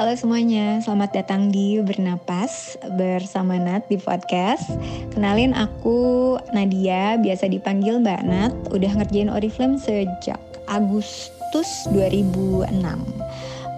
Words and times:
Halo 0.00 0.16
semuanya, 0.16 0.80
selamat 0.80 1.12
datang 1.12 1.52
di 1.52 1.76
Bernapas 1.76 2.72
bersama 2.96 3.60
Nat 3.60 3.84
di 3.92 4.00
podcast. 4.00 4.64
Kenalin 5.12 5.52
aku 5.52 6.40
Nadia, 6.56 7.20
biasa 7.20 7.52
dipanggil 7.52 8.00
Mbak 8.00 8.22
Nat, 8.24 8.52
udah 8.72 8.96
ngerjain 8.96 9.28
Oriflame 9.28 9.76
sejak 9.76 10.40
Agustus 10.72 11.68
2006. 11.92 12.80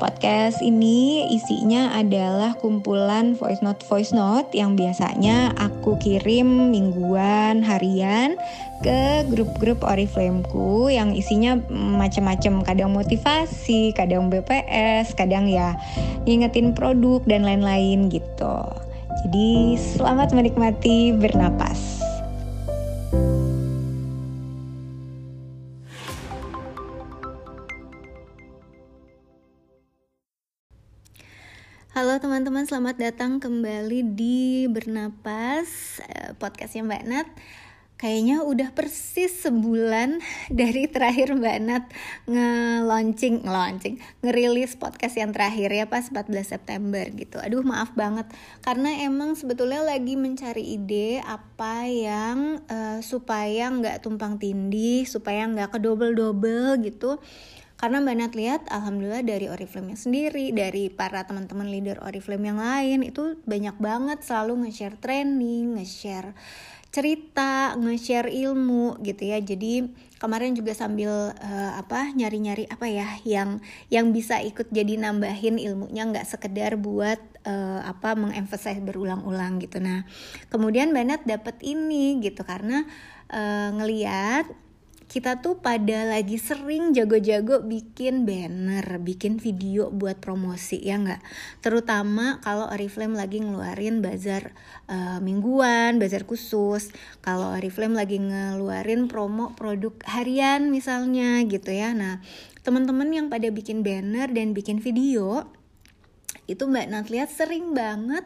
Podcast 0.02 0.58
ini 0.66 1.30
isinya 1.30 1.94
adalah 1.94 2.58
kumpulan 2.58 3.38
voice 3.38 3.62
note 3.62 3.86
voice 3.86 4.10
note 4.10 4.50
yang 4.50 4.74
biasanya 4.74 5.54
aku 5.54 5.94
kirim 6.02 6.74
mingguan, 6.74 7.62
harian 7.62 8.34
ke 8.82 9.22
grup-grup 9.30 9.86
Oriflameku 9.86 10.90
yang 10.90 11.14
isinya 11.14 11.54
macam-macam, 11.70 12.66
kadang 12.66 12.90
motivasi, 12.90 13.94
kadang 13.94 14.26
BPS, 14.26 15.14
kadang 15.14 15.46
ya 15.46 15.78
ngingetin 16.26 16.74
produk 16.74 17.22
dan 17.22 17.46
lain-lain 17.46 18.10
gitu. 18.10 18.58
Jadi 19.22 19.78
selamat 19.78 20.34
menikmati 20.34 21.14
bernapas. 21.14 22.01
Teman-teman, 32.22 32.62
selamat 32.62 33.02
datang 33.02 33.42
kembali 33.42 34.14
di 34.14 34.70
Bernapas 34.70 35.98
eh, 36.06 36.30
podcastnya 36.38 36.86
Mbak 36.86 37.04
Nat. 37.10 37.26
Kayaknya 37.98 38.46
udah 38.46 38.70
persis 38.70 39.42
sebulan 39.42 40.22
dari 40.62 40.86
terakhir 40.86 41.34
Mbak 41.34 41.58
Nat 41.66 41.90
nge-launching, 42.30 43.42
nge-launching, 43.42 43.98
ngerilis 44.22 44.78
podcast 44.78 45.18
yang 45.18 45.34
terakhir 45.34 45.74
ya 45.74 45.90
pas 45.90 46.06
14 46.06 46.46
September 46.46 47.02
gitu. 47.10 47.42
Aduh 47.42 47.66
maaf 47.66 47.90
banget. 47.98 48.30
Karena 48.62 49.02
emang 49.02 49.34
sebetulnya 49.34 49.82
lagi 49.82 50.14
mencari 50.14 50.78
ide 50.78 51.18
apa 51.26 51.90
yang 51.90 52.62
uh, 52.70 53.02
supaya 53.02 53.66
nggak 53.66 53.98
tumpang 53.98 54.38
tindih, 54.38 55.10
supaya 55.10 55.42
nggak 55.50 55.74
kedobel-dobel 55.74 56.86
gitu 56.86 57.18
karena 57.82 57.98
Mbak 57.98 58.14
Nat 58.14 58.32
lihat 58.38 58.62
alhamdulillah 58.70 59.26
dari 59.26 59.50
Oriflame 59.50 59.98
sendiri 59.98 60.54
dari 60.54 60.86
para 60.86 61.26
teman-teman 61.26 61.66
leader 61.66 61.98
Oriflame 61.98 62.54
yang 62.54 62.62
lain 62.62 63.02
itu 63.02 63.42
banyak 63.42 63.74
banget 63.82 64.22
selalu 64.22 64.62
nge-share 64.62 65.02
training, 65.02 65.74
nge-share 65.74 66.30
cerita, 66.94 67.74
nge-share 67.74 68.30
ilmu 68.30 69.02
gitu 69.02 69.34
ya. 69.34 69.42
Jadi 69.42 69.90
kemarin 70.22 70.54
juga 70.54 70.78
sambil 70.78 71.34
uh, 71.34 71.72
apa 71.74 72.14
nyari-nyari 72.14 72.70
apa 72.70 72.86
ya 72.86 73.18
yang 73.26 73.58
yang 73.90 74.14
bisa 74.14 74.38
ikut 74.38 74.70
jadi 74.70 75.02
nambahin 75.02 75.58
ilmunya 75.58 76.06
nggak 76.06 76.28
sekedar 76.30 76.78
buat 76.78 77.18
uh, 77.42 77.82
apa 77.82 78.14
mengemphasize 78.14 78.78
berulang-ulang 78.78 79.58
gitu. 79.58 79.82
Nah, 79.82 80.06
kemudian 80.54 80.94
Banat 80.94 81.26
dapat 81.26 81.58
ini 81.66 82.22
gitu 82.22 82.46
karena 82.46 82.86
uh, 83.26 83.74
ngeliat 83.74 84.46
kita 85.12 85.44
tuh 85.44 85.60
pada 85.60 86.08
lagi 86.08 86.40
sering 86.40 86.96
jago-jago 86.96 87.60
bikin 87.60 88.24
banner, 88.24 88.96
bikin 88.96 89.36
video 89.36 89.92
buat 89.92 90.16
promosi 90.24 90.80
ya 90.80 90.96
nggak? 90.96 91.20
Terutama 91.60 92.40
kalau 92.40 92.72
Oriflame 92.72 93.20
lagi 93.20 93.44
ngeluarin 93.44 94.00
bazar 94.00 94.56
uh, 94.88 95.20
mingguan, 95.20 96.00
bazar 96.00 96.24
khusus. 96.24 96.96
Kalau 97.20 97.52
Oriflame 97.52 97.92
lagi 97.92 98.24
ngeluarin 98.24 99.04
promo 99.04 99.52
produk 99.52 99.92
harian 100.08 100.72
misalnya 100.72 101.44
gitu 101.44 101.68
ya. 101.68 101.92
Nah, 101.92 102.24
teman-teman 102.64 103.12
yang 103.12 103.28
pada 103.28 103.52
bikin 103.52 103.84
banner 103.84 104.32
dan 104.32 104.56
bikin 104.56 104.80
video 104.80 105.44
itu 106.48 106.64
Mbak 106.64 106.86
Nat 106.88 107.06
lihat 107.12 107.28
sering 107.28 107.76
banget 107.76 108.24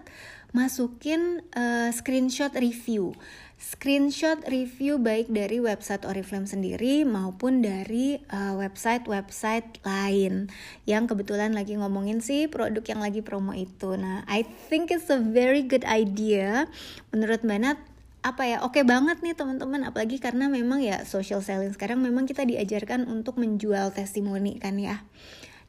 masukin 0.55 1.43
uh, 1.53 1.91
screenshot 1.91 2.55
review 2.55 3.13
screenshot 3.57 4.45
review 4.53 5.01
baik 5.01 5.33
dari 5.33 5.65
website 5.65 6.05
Oriflame 6.05 6.45
sendiri 6.45 7.09
maupun 7.09 7.65
dari 7.65 8.21
uh, 8.29 8.53
website-website 8.61 9.81
lain. 9.81 10.53
Yang 10.85 11.17
kebetulan 11.17 11.57
lagi 11.57 11.81
ngomongin 11.81 12.21
sih 12.21 12.53
produk 12.53 12.85
yang 12.85 13.01
lagi 13.01 13.25
promo 13.25 13.57
itu. 13.57 13.97
Nah, 13.97 14.29
I 14.29 14.45
think 14.69 14.93
it's 14.93 15.09
a 15.09 15.19
very 15.19 15.65
good 15.65 15.89
idea. 15.89 16.69
Menurut 17.17 17.41
Mbak 17.43 17.61
Nat 17.65 17.79
apa 18.27 18.43
ya 18.43 18.59
oke 18.67 18.75
okay 18.77 18.85
banget 18.85 19.25
nih 19.25 19.33
teman-teman. 19.33 19.89
Apalagi 19.89 20.21
karena 20.21 20.53
memang 20.53 20.85
ya 20.85 21.09
social 21.09 21.41
selling 21.41 21.73
sekarang 21.73 22.05
memang 22.05 22.29
kita 22.29 22.45
diajarkan 22.45 23.09
untuk 23.09 23.41
menjual 23.41 23.97
testimoni 23.97 24.61
kan 24.61 24.77
ya. 24.77 25.01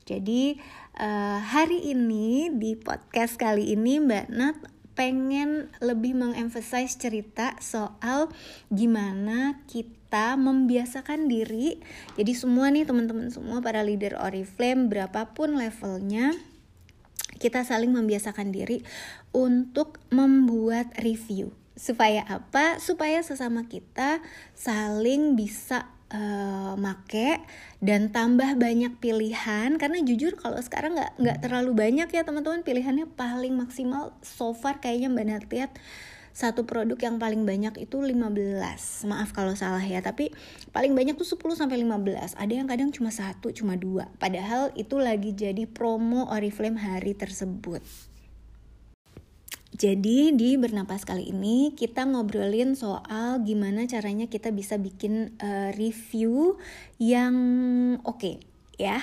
Jadi 0.08 0.56
uh, 1.00 1.40
hari 1.40 1.92
ini 1.92 2.48
di 2.52 2.80
podcast 2.80 3.36
kali 3.36 3.76
ini 3.76 4.00
Mbak 4.00 4.28
Nat 4.32 4.58
pengen 4.98 5.70
lebih 5.78 6.18
mengemphasize 6.18 6.98
cerita 6.98 7.54
soal 7.62 8.34
gimana 8.74 9.62
kita 9.70 10.34
membiasakan 10.34 11.30
diri. 11.30 11.78
Jadi 12.18 12.34
semua 12.34 12.74
nih 12.74 12.90
teman-teman 12.90 13.30
semua 13.30 13.62
para 13.62 13.86
leader 13.86 14.18
Oriflame 14.18 14.90
berapapun 14.90 15.54
levelnya 15.54 16.34
kita 17.38 17.62
saling 17.62 17.94
membiasakan 17.94 18.50
diri 18.50 18.82
untuk 19.30 20.02
membuat 20.10 20.90
review. 20.98 21.54
Supaya 21.78 22.26
apa? 22.26 22.82
Supaya 22.82 23.22
sesama 23.22 23.70
kita 23.70 24.26
saling 24.58 25.38
bisa 25.38 25.94
uh, 26.12 26.74
make 26.80 27.44
dan 27.84 28.10
tambah 28.12 28.56
banyak 28.56 29.00
pilihan. 29.00 29.76
Karena 29.76 30.00
jujur 30.04 30.36
kalau 30.40 30.60
sekarang 30.60 30.96
nggak 30.96 31.12
nggak 31.20 31.38
terlalu 31.44 31.72
banyak 31.76 32.08
ya 32.12 32.22
teman-teman. 32.24 32.64
Pilihannya 32.64 33.08
paling 33.16 33.54
maksimal 33.56 34.16
so 34.24 34.52
far 34.56 34.80
kayaknya 34.80 35.12
mbak 35.12 35.26
Nat 35.28 35.46
lihat 35.52 35.72
satu 36.38 36.70
produk 36.70 37.02
yang 37.02 37.18
paling 37.18 37.50
banyak 37.50 37.74
itu 37.82 37.98
15 37.98 38.14
maaf 39.10 39.34
kalau 39.34 39.58
salah 39.58 39.82
ya 39.82 40.06
tapi 40.06 40.30
paling 40.70 40.94
banyak 40.94 41.18
tuh 41.18 41.26
10 41.26 41.42
sampai 41.58 41.82
15 41.82 42.38
ada 42.38 42.54
yang 42.54 42.70
kadang 42.70 42.94
cuma 42.94 43.10
satu 43.10 43.50
cuma 43.50 43.74
dua. 43.74 44.06
Padahal 44.22 44.70
itu 44.78 45.02
lagi 45.02 45.34
jadi 45.34 45.66
promo 45.66 46.30
Oriflame 46.30 46.78
hari 46.78 47.18
tersebut 47.18 47.82
jadi 49.76 50.32
di 50.32 50.56
bernapas 50.56 51.04
kali 51.04 51.28
ini 51.28 51.76
kita 51.76 52.08
ngobrolin 52.08 52.80
soal 52.80 53.44
gimana 53.44 53.84
caranya 53.84 54.32
kita 54.32 54.56
bisa 54.56 54.80
bikin 54.80 55.36
uh, 55.44 55.76
review 55.76 56.56
yang 57.04 57.36
oke 58.08 58.16
okay, 58.16 58.36
ya. 58.78 59.02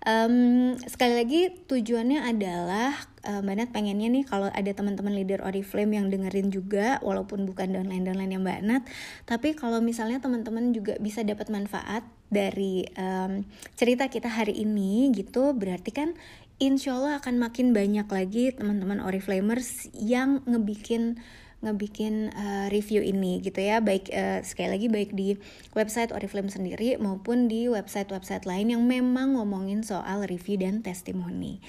Um, 0.00 0.74
sekali 0.88 1.12
lagi 1.12 1.40
tujuannya 1.68 2.24
adalah 2.24 2.96
uh, 3.28 3.44
Mbak 3.44 3.54
Nat 3.54 3.70
pengennya 3.70 4.08
nih 4.08 4.24
kalau 4.24 4.48
ada 4.48 4.72
teman-teman 4.72 5.12
leader 5.12 5.44
Oriflame 5.44 6.00
yang 6.00 6.08
dengerin 6.08 6.48
juga 6.48 6.96
walaupun 7.04 7.44
bukan 7.44 7.76
downline-downline 7.76 8.32
yang 8.32 8.42
Mbak 8.42 8.60
Nat, 8.64 8.82
tapi 9.28 9.52
kalau 9.52 9.84
misalnya 9.84 10.24
teman-teman 10.24 10.72
juga 10.72 10.96
bisa 10.98 11.20
dapat 11.20 11.52
manfaat 11.52 12.02
dari 12.32 12.88
um, 12.96 13.44
cerita 13.76 14.08
kita 14.08 14.32
hari 14.32 14.56
ini 14.56 15.12
gitu, 15.12 15.52
berarti 15.52 15.92
kan 15.92 16.16
insya 16.60 16.94
Allah 17.00 17.18
akan 17.18 17.40
makin 17.40 17.72
banyak 17.72 18.04
lagi 18.06 18.52
teman-teman 18.52 19.00
Oriflamers 19.00 19.88
yang 19.96 20.44
ngebikin 20.44 21.16
ngebikin 21.60 22.32
uh, 22.32 22.72
review 22.72 23.04
ini 23.04 23.44
gitu 23.44 23.60
ya 23.60 23.84
baik 23.84 24.08
uh, 24.12 24.40
sekali 24.40 24.68
lagi 24.80 24.86
baik 24.88 25.12
di 25.12 25.36
website 25.76 26.08
Oriflame 26.08 26.48
sendiri 26.48 26.96
maupun 26.96 27.52
di 27.52 27.68
website-website 27.68 28.48
lain 28.48 28.72
yang 28.72 28.82
memang 28.88 29.36
ngomongin 29.36 29.84
soal 29.84 30.24
review 30.24 30.56
dan 30.56 30.80
testimoni. 30.80 31.60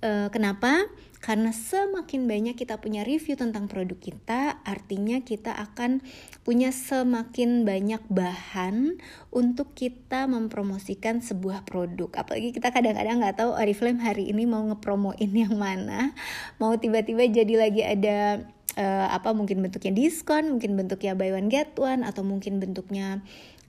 Uh, 0.00 0.32
kenapa? 0.32 0.88
Karena 1.20 1.52
semakin 1.52 2.24
banyak 2.24 2.56
kita 2.56 2.80
punya 2.80 3.04
review 3.04 3.36
tentang 3.36 3.68
produk 3.68 4.00
kita, 4.00 4.64
artinya 4.64 5.20
kita 5.20 5.52
akan 5.52 6.00
punya 6.48 6.72
semakin 6.72 7.68
banyak 7.68 8.00
bahan 8.08 8.96
untuk 9.28 9.76
kita 9.76 10.24
mempromosikan 10.24 11.20
sebuah 11.20 11.68
produk. 11.68 12.08
Apalagi 12.16 12.56
kita 12.56 12.72
kadang-kadang 12.72 13.20
nggak 13.20 13.36
tahu 13.36 13.52
Oriflame 13.52 14.00
hari 14.00 14.32
ini 14.32 14.48
mau 14.48 14.64
ngepromoin 14.64 15.28
yang 15.28 15.60
mana, 15.60 16.16
mau 16.56 16.72
tiba-tiba 16.80 17.28
jadi 17.28 17.54
lagi 17.60 17.84
ada 17.84 18.48
uh, 18.80 19.12
apa 19.12 19.36
mungkin 19.36 19.60
bentuknya 19.60 19.92
diskon, 19.92 20.56
mungkin 20.56 20.72
bentuknya 20.72 21.12
buy 21.12 21.36
one 21.36 21.52
get 21.52 21.76
one, 21.76 22.00
atau 22.00 22.24
mungkin 22.24 22.64
bentuknya 22.64 23.20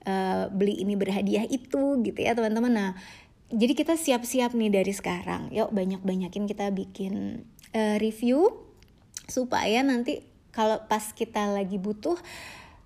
uh, 0.08 0.48
beli 0.48 0.80
ini 0.80 0.96
berhadiah 0.96 1.44
itu 1.52 2.00
gitu 2.00 2.20
ya 2.24 2.32
teman-teman. 2.32 2.72
Nah 2.72 2.92
jadi 3.52 3.74
kita 3.76 4.00
siap-siap 4.00 4.56
nih 4.56 4.72
dari 4.72 4.94
sekarang. 4.96 5.52
Yuk 5.52 5.76
banyak-banyakin 5.76 6.48
kita 6.48 6.72
bikin 6.72 7.46
uh, 7.76 7.96
review 8.00 8.52
supaya 9.28 9.84
nanti 9.84 10.24
kalau 10.52 10.84
pas 10.88 11.16
kita 11.16 11.52
lagi 11.52 11.80
butuh 11.80 12.20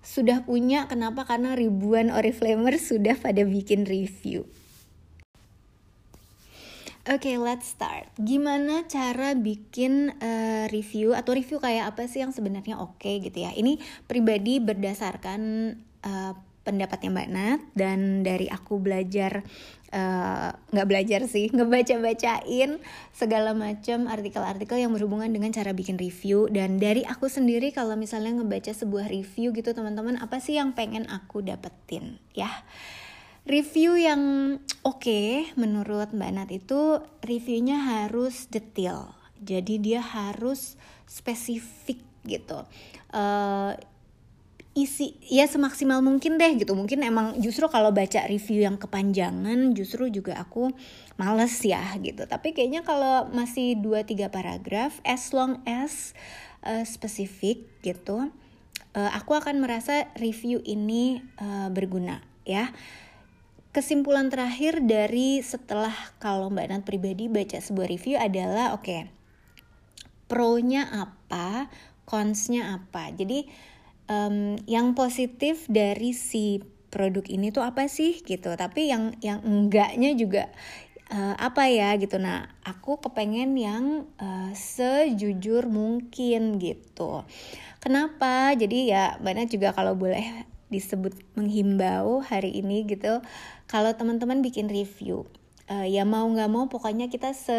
sudah 0.06 0.46
punya 0.46 0.86
kenapa 0.86 1.26
karena 1.26 1.58
ribuan 1.58 2.14
oriflamer 2.14 2.78
sudah 2.90 3.18
pada 3.18 3.42
bikin 3.42 3.86
review. 3.86 4.46
Oke, 7.06 7.30
okay, 7.30 7.36
let's 7.38 7.70
start. 7.70 8.10
Gimana 8.18 8.82
cara 8.90 9.38
bikin 9.38 10.10
uh, 10.18 10.66
review 10.74 11.14
atau 11.14 11.38
review 11.38 11.62
kayak 11.62 11.94
apa 11.94 12.10
sih 12.10 12.18
yang 12.18 12.34
sebenarnya 12.34 12.82
oke 12.82 12.98
okay 12.98 13.22
gitu 13.22 13.46
ya? 13.46 13.54
Ini 13.54 13.78
pribadi 14.10 14.58
berdasarkan 14.58 15.40
uh, 16.02 16.34
pendapatnya 16.66 17.14
Mbak 17.14 17.28
Nat 17.30 17.60
dan 17.78 18.26
dari 18.26 18.50
aku 18.50 18.82
belajar 18.82 19.46
eh, 19.94 20.50
nggak 20.50 20.86
uh, 20.86 20.90
belajar 20.90 21.30
sih 21.30 21.46
ngebaca-bacain 21.54 22.82
segala 23.14 23.54
macam 23.54 24.10
artikel-artikel 24.10 24.82
yang 24.82 24.90
berhubungan 24.90 25.30
dengan 25.30 25.54
cara 25.54 25.70
bikin 25.70 25.94
review. 25.94 26.50
Dan 26.50 26.82
dari 26.82 27.06
aku 27.06 27.30
sendiri 27.30 27.70
kalau 27.70 27.94
misalnya 27.94 28.42
ngebaca 28.42 28.74
sebuah 28.74 29.06
review 29.06 29.54
gitu 29.54 29.70
teman-teman 29.70 30.18
apa 30.18 30.42
sih 30.42 30.58
yang 30.58 30.74
pengen 30.74 31.06
aku 31.06 31.46
dapetin 31.46 32.18
ya? 32.34 32.50
Review 33.46 33.94
yang 33.94 34.22
oke 34.82 35.06
okay, 35.06 35.54
menurut 35.54 36.10
Mbak 36.10 36.30
Nat 36.34 36.50
itu 36.50 36.98
reviewnya 37.22 37.78
harus 37.78 38.50
detail. 38.50 39.14
Jadi 39.38 39.78
dia 39.78 40.02
harus 40.02 40.74
spesifik 41.06 42.02
gitu. 42.26 42.66
Uh, 43.14 43.78
isi 44.76 45.16
ya 45.24 45.48
semaksimal 45.48 46.04
mungkin 46.04 46.36
deh 46.36 46.52
gitu. 46.60 46.76
Mungkin 46.76 47.00
emang 47.00 47.40
justru 47.40 47.64
kalau 47.72 47.90
baca 47.96 48.28
review 48.28 48.60
yang 48.60 48.76
kepanjangan 48.76 49.72
justru 49.72 50.12
juga 50.12 50.36
aku 50.36 50.70
males 51.16 51.56
ya 51.64 51.82
gitu. 52.04 52.28
Tapi 52.28 52.52
kayaknya 52.52 52.84
kalau 52.84 53.26
masih 53.32 53.80
2-3 53.80 54.28
paragraf 54.28 55.00
as 55.02 55.32
long 55.32 55.64
as 55.64 56.12
uh, 56.60 56.84
spesifik 56.84 57.64
gitu 57.80 58.28
uh, 58.96 59.10
aku 59.12 59.36
akan 59.36 59.60
merasa 59.60 60.08
review 60.16 60.64
ini 60.64 61.20
uh, 61.38 61.68
berguna 61.68 62.24
ya. 62.48 62.72
Kesimpulan 63.76 64.32
terakhir 64.32 64.80
dari 64.88 65.44
setelah 65.44 65.92
kalau 66.16 66.48
Mbak 66.48 66.66
Nat 66.72 66.82
pribadi 66.88 67.28
baca 67.28 67.60
sebuah 67.60 67.92
review 67.92 68.16
adalah 68.16 68.72
oke 68.72 68.88
okay, 68.88 69.00
pro-nya 70.32 70.88
apa, 70.88 71.68
cons-nya 72.08 72.72
apa. 72.72 73.12
Jadi 73.12 73.44
um, 74.10 74.58
yang 74.66 74.94
positif 74.94 75.66
dari 75.70 76.14
si 76.14 76.62
produk 76.90 77.26
ini 77.28 77.52
tuh 77.52 77.62
apa 77.66 77.86
sih 77.90 78.22
gitu. 78.22 78.54
Tapi 78.54 78.90
yang 78.90 79.14
yang 79.20 79.42
enggaknya 79.44 80.16
juga 80.16 80.48
uh, 81.12 81.34
apa 81.36 81.68
ya 81.70 81.94
gitu. 82.00 82.16
Nah 82.18 82.48
aku 82.64 82.98
kepengen 83.02 83.54
yang 83.58 84.08
uh, 84.18 84.50
sejujur 84.54 85.68
mungkin 85.68 86.58
gitu. 86.58 87.26
Kenapa? 87.82 88.56
Jadi 88.56 88.90
ya 88.90 89.18
banyak 89.22 89.52
juga 89.52 89.70
kalau 89.76 89.94
boleh 89.94 90.46
disebut 90.74 91.14
menghimbau 91.38 92.24
hari 92.24 92.58
ini 92.58 92.82
gitu. 92.88 93.22
Kalau 93.70 93.94
teman-teman 93.94 94.42
bikin 94.42 94.66
review 94.66 95.26
uh, 95.70 95.86
ya 95.86 96.02
mau 96.06 96.26
nggak 96.26 96.50
mau 96.50 96.66
pokoknya 96.70 97.10
kita 97.10 97.34
se 97.34 97.58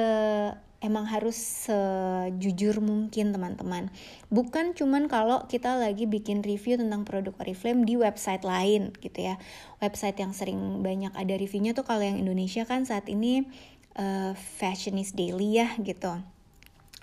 emang 0.77 1.09
harus 1.09 1.35
sejujur 1.65 2.77
mungkin 2.79 3.33
teman-teman. 3.33 3.89
Bukan 4.29 4.77
cuman 4.77 5.09
kalau 5.09 5.49
kita 5.49 5.73
lagi 5.73 6.05
bikin 6.05 6.45
review 6.45 6.77
tentang 6.77 7.01
produk 7.01 7.33
Oriflame 7.41 7.81
di 7.81 7.97
website 7.97 8.45
lain 8.45 8.93
gitu 9.01 9.33
ya. 9.33 9.41
Website 9.81 10.21
yang 10.21 10.37
sering 10.37 10.85
banyak 10.85 11.13
ada 11.17 11.33
reviewnya 11.33 11.73
tuh 11.73 11.85
kalau 11.85 12.05
yang 12.05 12.21
Indonesia 12.21 12.61
kan 12.69 12.85
saat 12.85 13.09
ini 13.09 13.49
uh, 13.97 14.37
Fashionist 14.37 15.17
Daily 15.17 15.57
ya 15.57 15.73
gitu. 15.81 16.13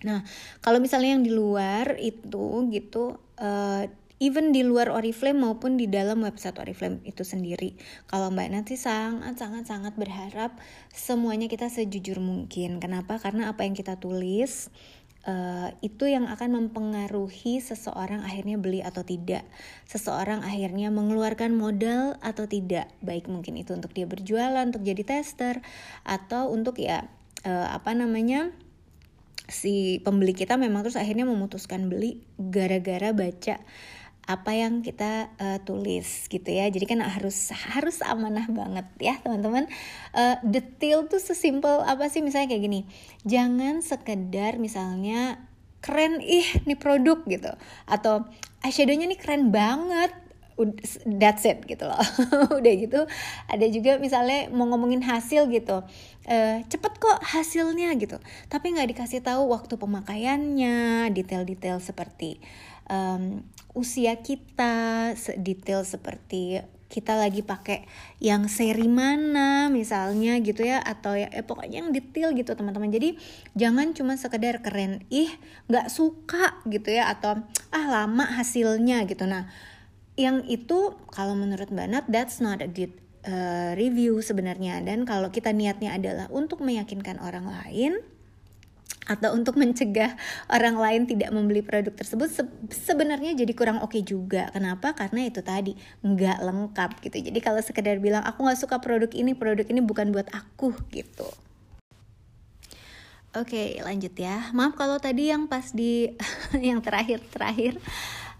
Nah 0.06 0.20
kalau 0.62 0.78
misalnya 0.78 1.18
yang 1.18 1.24
di 1.26 1.34
luar 1.34 1.98
itu 1.98 2.70
gitu 2.70 3.18
uh, 3.42 3.82
even 4.22 4.54
di 4.54 4.62
luar 4.62 4.90
Oriflame 4.90 5.42
maupun 5.42 5.74
di 5.74 5.90
dalam 5.90 6.22
website 6.22 6.58
Oriflame 6.62 7.02
itu 7.02 7.26
sendiri. 7.26 7.74
Kalau 8.06 8.30
Mbak 8.30 8.48
nanti 8.54 8.74
sangat 8.78 9.38
sangat 9.38 9.66
sangat 9.66 9.94
berharap 9.98 10.58
semuanya 10.94 11.50
kita 11.50 11.66
sejujur 11.66 12.22
mungkin. 12.22 12.78
Kenapa? 12.78 13.18
Karena 13.18 13.50
apa 13.50 13.66
yang 13.66 13.74
kita 13.74 13.98
tulis 13.98 14.70
Uh, 15.24 15.72
itu 15.80 16.04
yang 16.04 16.28
akan 16.28 16.52
mempengaruhi 16.52 17.56
seseorang 17.56 18.20
akhirnya 18.20 18.60
beli 18.60 18.84
atau 18.84 19.08
tidak, 19.08 19.40
seseorang 19.88 20.44
akhirnya 20.44 20.92
mengeluarkan 20.92 21.56
modal 21.56 22.20
atau 22.20 22.44
tidak, 22.44 22.92
baik 23.00 23.24
mungkin 23.32 23.56
itu 23.56 23.72
untuk 23.72 23.96
dia 23.96 24.04
berjualan, 24.04 24.68
untuk 24.68 24.84
jadi 24.84 25.00
tester, 25.00 25.64
atau 26.04 26.52
untuk 26.52 26.76
ya 26.76 27.08
uh, 27.48 27.72
apa 27.72 27.96
namanya 27.96 28.52
si 29.48 30.00
pembeli 30.04 30.32
kita 30.32 30.60
memang 30.60 30.84
terus 30.84 31.00
akhirnya 31.00 31.28
memutuskan 31.28 31.88
beli 31.88 32.20
gara-gara 32.36 33.12
baca 33.12 33.60
apa 34.24 34.56
yang 34.56 34.80
kita 34.80 35.28
uh, 35.36 35.58
tulis 35.62 36.28
gitu 36.32 36.48
ya. 36.48 36.68
Jadi 36.72 36.84
kan 36.88 37.00
harus 37.04 37.52
harus 37.52 38.00
amanah 38.00 38.48
banget 38.48 38.86
ya 39.00 39.14
teman-teman. 39.20 39.68
Uh, 40.16 40.40
detail 40.44 41.04
tuh 41.08 41.20
sesimpel 41.20 41.84
apa 41.84 42.08
sih? 42.08 42.24
Misalnya 42.24 42.56
kayak 42.56 42.64
gini 42.64 42.80
jangan 43.28 43.84
sekedar 43.84 44.56
misalnya 44.56 45.44
keren 45.84 46.24
ih 46.24 46.64
nih 46.64 46.78
produk 46.80 47.20
gitu. 47.28 47.52
Atau 47.84 48.24
eyeshadownya 48.64 49.08
nih 49.12 49.20
keren 49.20 49.52
banget. 49.52 50.12
That's 51.04 51.42
it 51.44 51.66
gitu 51.66 51.84
loh. 51.84 51.98
Udah 52.62 52.72
gitu 52.78 53.04
ada 53.50 53.66
juga 53.68 53.98
misalnya 53.98 54.48
mau 54.54 54.70
ngomongin 54.70 55.02
hasil 55.04 55.50
gitu. 55.52 55.84
Uh, 56.24 56.64
cepet 56.70 56.92
kok 56.96 57.18
hasilnya 57.20 57.92
gitu. 58.00 58.16
Tapi 58.48 58.72
nggak 58.72 58.96
dikasih 58.96 59.20
tahu 59.20 59.52
waktu 59.52 59.76
pemakaiannya 59.76 61.10
detail-detail 61.12 61.82
seperti 61.82 62.40
um, 62.90 63.42
usia 63.74 64.22
kita 64.22 65.12
detail 65.40 65.82
seperti 65.82 66.62
kita 66.94 67.18
lagi 67.18 67.42
pakai 67.42 67.90
yang 68.22 68.46
seri 68.46 68.86
mana 68.86 69.66
misalnya 69.66 70.38
gitu 70.38 70.62
ya 70.62 70.78
atau 70.78 71.18
ya 71.18 71.26
eh, 71.34 71.42
pokoknya 71.42 71.82
yang 71.82 71.90
detail 71.90 72.30
gitu 72.38 72.54
teman-teman. 72.54 72.94
Jadi 72.94 73.18
jangan 73.58 73.90
cuma 73.98 74.14
sekedar 74.14 74.62
keren 74.62 75.02
ih 75.10 75.26
nggak 75.66 75.90
suka 75.90 76.62
gitu 76.70 76.94
ya 76.94 77.10
atau 77.10 77.42
ah 77.74 77.86
lama 77.90 78.38
hasilnya 78.38 79.02
gitu. 79.10 79.26
Nah 79.26 79.50
yang 80.14 80.46
itu 80.46 80.94
kalau 81.10 81.34
menurut 81.34 81.66
Mbak 81.74 81.88
Nat 81.90 82.06
that's 82.06 82.38
not 82.38 82.62
a 82.62 82.70
good 82.70 82.94
uh, 83.26 83.74
review 83.74 84.22
sebenarnya. 84.22 84.78
Dan 84.86 85.02
kalau 85.02 85.34
kita 85.34 85.50
niatnya 85.50 85.98
adalah 85.98 86.30
untuk 86.30 86.62
meyakinkan 86.62 87.18
orang 87.18 87.50
lain 87.50 87.98
atau 89.04 89.36
untuk 89.36 89.60
mencegah 89.60 90.16
orang 90.48 90.80
lain 90.80 91.02
tidak 91.04 91.28
membeli 91.28 91.60
produk 91.60 91.92
tersebut 91.92 92.28
se 92.32 92.42
sebenarnya 92.72 93.36
jadi 93.36 93.52
kurang 93.52 93.84
oke 93.84 93.92
okay 93.92 94.02
juga. 94.02 94.48
Kenapa? 94.52 94.96
Karena 94.96 95.28
itu 95.28 95.44
tadi 95.44 95.76
nggak 96.00 96.38
lengkap 96.40 96.90
gitu. 97.04 97.16
Jadi 97.20 97.38
kalau 97.44 97.60
sekedar 97.60 98.00
bilang 98.00 98.24
aku 98.24 98.48
nggak 98.48 98.60
suka 98.60 98.80
produk 98.80 99.12
ini 99.12 99.36
produk 99.36 99.68
ini 99.68 99.84
bukan 99.84 100.08
buat 100.08 100.28
aku 100.32 100.72
gitu. 100.88 101.28
Oke 103.34 103.50
okay, 103.50 103.68
lanjut 103.84 104.14
ya. 104.16 104.48
Maaf 104.56 104.78
kalau 104.78 104.96
tadi 104.96 105.28
yang 105.28 105.50
pas 105.50 105.74
di 105.74 106.08
yang 106.68 106.80
terakhir 106.80 107.20
terakhir 107.28 107.76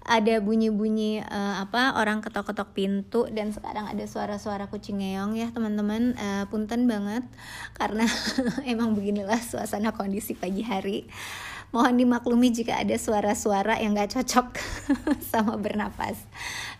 ada 0.05 0.37
bunyi-bunyi 0.45 1.25
uh, 1.25 1.65
apa 1.65 1.97
orang 1.97 2.21
ketok-ketok 2.21 2.77
pintu 2.77 3.25
dan 3.33 3.57
sekarang 3.57 3.89
ada 3.89 4.05
suara-suara 4.05 4.69
kucing 4.69 5.01
ngeong 5.01 5.33
ya 5.41 5.49
teman-teman. 5.49 6.13
Uh, 6.21 6.45
punten 6.53 6.85
banget 6.85 7.25
karena 7.73 8.05
emang 8.69 8.93
beginilah 8.93 9.41
suasana 9.41 9.97
kondisi 9.97 10.37
pagi 10.37 10.61
hari. 10.61 11.09
Mohon 11.73 12.07
dimaklumi 12.07 12.55
jika 12.55 12.79
ada 12.79 12.95
suara-suara 12.95 13.83
yang 13.83 13.99
gak 13.99 14.15
cocok 14.15 14.47
sama 15.33 15.59
bernapas. 15.59 16.21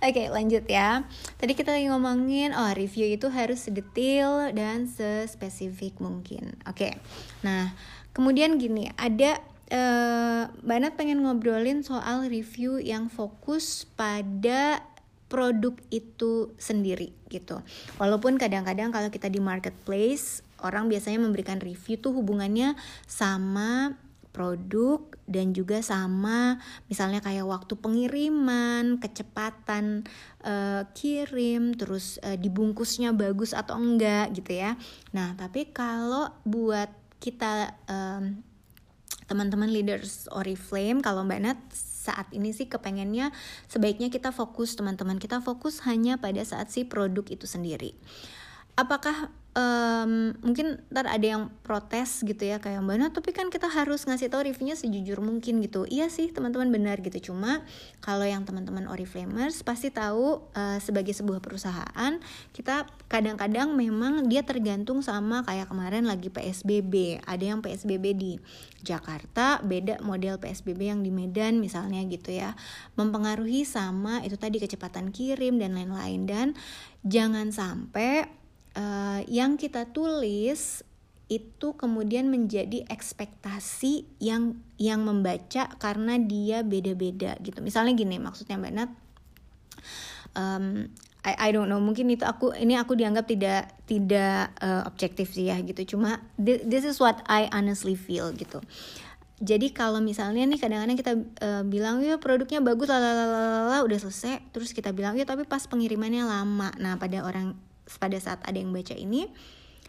Oke 0.05 0.29
lanjut 0.29 0.69
ya. 0.69 1.09
Tadi 1.41 1.57
kita 1.57 1.75
lagi 1.75 1.89
ngomongin 1.89 2.53
oh 2.53 2.71
review 2.77 3.09
itu 3.09 3.33
harus 3.33 3.65
sedetail 3.65 4.53
dan 4.53 4.85
sespesifik 4.85 5.97
mungkin. 5.99 6.61
Oke 6.69 7.01
nah 7.41 7.73
kemudian 8.13 8.61
gini 8.61 8.93
ada 9.01 9.43
uh, 9.75 10.95
pengen 10.95 11.27
ngobrolin 11.27 11.83
soal 11.83 12.31
review 12.31 12.79
yang 12.79 13.11
fokus 13.11 13.85
pada 13.99 14.81
produk 15.27 15.75
itu 15.91 16.55
sendiri 16.55 17.11
gitu. 17.27 17.59
Walaupun 17.99 18.39
kadang-kadang 18.39 18.95
kalau 18.95 19.11
kita 19.11 19.27
di 19.27 19.43
marketplace 19.43 20.47
orang 20.63 20.87
biasanya 20.87 21.19
memberikan 21.19 21.59
review 21.59 21.99
tuh 21.99 22.15
hubungannya 22.15 22.79
sama 23.11 23.99
produk 24.35 24.99
dan 25.31 25.55
juga 25.55 25.79
sama 25.79 26.59
misalnya 26.91 27.23
kayak 27.23 27.47
waktu 27.47 27.79
pengiriman, 27.79 28.99
kecepatan 28.99 30.03
uh, 30.43 30.83
kirim, 30.91 31.79
terus 31.79 32.19
uh, 32.23 32.35
dibungkusnya 32.35 33.15
bagus 33.15 33.55
atau 33.55 33.79
enggak 33.79 34.35
gitu 34.35 34.59
ya. 34.59 34.75
Nah, 35.15 35.39
tapi 35.39 35.71
kalau 35.71 36.35
buat 36.43 36.91
kita 37.23 37.79
um, 37.87 38.43
teman-teman 39.25 39.71
leaders 39.71 40.29
Oriflame 40.33 41.01
kalau 41.01 41.25
Mbak 41.25 41.41
Nat 41.41 41.61
saat 41.75 42.29
ini 42.37 42.53
sih 42.53 42.69
kepengennya 42.69 43.33
sebaiknya 43.73 44.13
kita 44.13 44.29
fokus 44.29 44.77
teman-teman 44.77 45.17
kita 45.17 45.41
fokus 45.41 45.81
hanya 45.89 46.21
pada 46.21 46.45
saat 46.45 46.69
si 46.69 46.85
produk 46.85 47.25
itu 47.33 47.49
sendiri. 47.49 47.97
Apakah 48.77 49.33
um, 49.55 50.35
mungkin 50.43 50.83
ntar 50.91 51.07
ada 51.09 51.25
yang 51.25 51.43
protes 51.63 52.21
gitu 52.27 52.43
ya 52.43 52.59
kayak 52.59 52.83
mbak 52.83 53.15
tapi 53.15 53.31
kan 53.31 53.49
kita 53.49 53.71
harus 53.71 54.05
ngasih 54.05 54.29
tahu 54.29 54.51
reviewnya 54.51 54.77
sejujur 54.77 55.23
mungkin 55.23 55.63
gitu. 55.63 55.87
Iya 55.89 56.11
sih 56.11 56.31
teman-teman 56.35 56.71
benar 56.71 57.01
gitu. 57.01 57.33
Cuma 57.33 57.63
kalau 58.03 58.27
yang 58.27 58.43
teman-teman 58.45 58.91
Oriflamers 58.91 59.63
pasti 59.63 59.89
tahu 59.95 60.45
uh, 60.53 60.79
sebagai 60.83 61.15
sebuah 61.15 61.41
perusahaan 61.41 62.19
kita 62.53 62.87
kadang-kadang 63.09 63.73
memang 63.73 64.27
dia 64.27 64.43
tergantung 64.43 65.01
sama 65.01 65.47
kayak 65.47 65.71
kemarin 65.71 66.05
lagi 66.05 66.29
PSBB 66.29 67.25
ada 67.25 67.45
yang 67.45 67.63
PSBB 67.63 68.05
di 68.15 68.33
Jakarta 68.85 69.65
beda 69.65 70.05
model 70.05 70.37
PSBB 70.37 70.93
yang 70.93 71.01
di 71.01 71.09
Medan 71.15 71.63
misalnya 71.63 72.03
gitu 72.05 72.35
ya. 72.35 72.59
Mempengaruhi 72.99 73.65
sama 73.65 74.21
itu 74.27 74.37
tadi 74.37 74.61
kecepatan 74.61 75.15
kirim 75.15 75.57
dan 75.57 75.79
lain-lain. 75.79 76.27
Dan 76.29 76.47
jangan 77.07 77.55
sampai 77.55 78.44
uh, 78.77 79.21
yang 79.27 79.57
kita 79.57 79.91
tulis 79.91 80.85
itu 81.33 81.73
kemudian 81.75 82.29
menjadi 82.29 82.85
ekspektasi 82.85 84.05
yang 84.21 84.61
yang 84.77 85.09
membaca 85.09 85.73
karena 85.81 86.21
dia 86.21 86.61
beda-beda 86.61 87.41
gitu. 87.41 87.65
Misalnya 87.65 87.97
gini, 87.97 88.21
maksudnya 88.21 88.61
Mbak 88.61 88.73
Nat, 88.77 88.91
um, 90.37 90.93
I, 91.25 91.49
I 91.49 91.57
don't 91.57 91.73
know, 91.73 91.81
mungkin 91.81 92.13
itu 92.13 92.29
aku 92.29 92.53
ini 92.53 92.77
aku 92.77 92.93
dianggap 92.93 93.25
tidak 93.25 93.73
tidak 93.89 94.53
uh, 94.61 94.85
objektif 94.85 95.33
sih 95.33 95.49
ya 95.49 95.57
gitu. 95.65 95.97
Cuma 95.97 96.21
this 96.37 96.85
is 96.85 97.01
what 97.01 97.25
I 97.25 97.49
honestly 97.49 97.97
feel 97.97 98.29
gitu. 98.37 98.61
Jadi 99.41 99.73
kalau 99.75 99.99
misalnya 99.99 100.45
nih 100.47 100.61
kadang-kadang 100.61 100.99
kita 101.01 101.13
uh, 101.43 101.63
bilang 101.67 102.05
ya 102.05 102.21
produknya 102.21 102.61
bagus 102.61 102.93
lalala 102.93 103.81
udah 103.81 103.99
selesai, 103.99 104.45
terus 104.53 104.77
kita 104.77 104.93
bilang 104.93 105.17
ya 105.17 105.25
tapi 105.25 105.49
pas 105.49 105.65
pengirimannya 105.65 106.29
lama. 106.29 106.71
Nah 106.77 107.01
pada 107.01 107.25
orang 107.25 107.57
pada 108.01 108.17
saat 108.21 108.41
ada 108.45 108.57
yang 108.57 108.73
baca 108.73 108.97
ini 108.97 109.29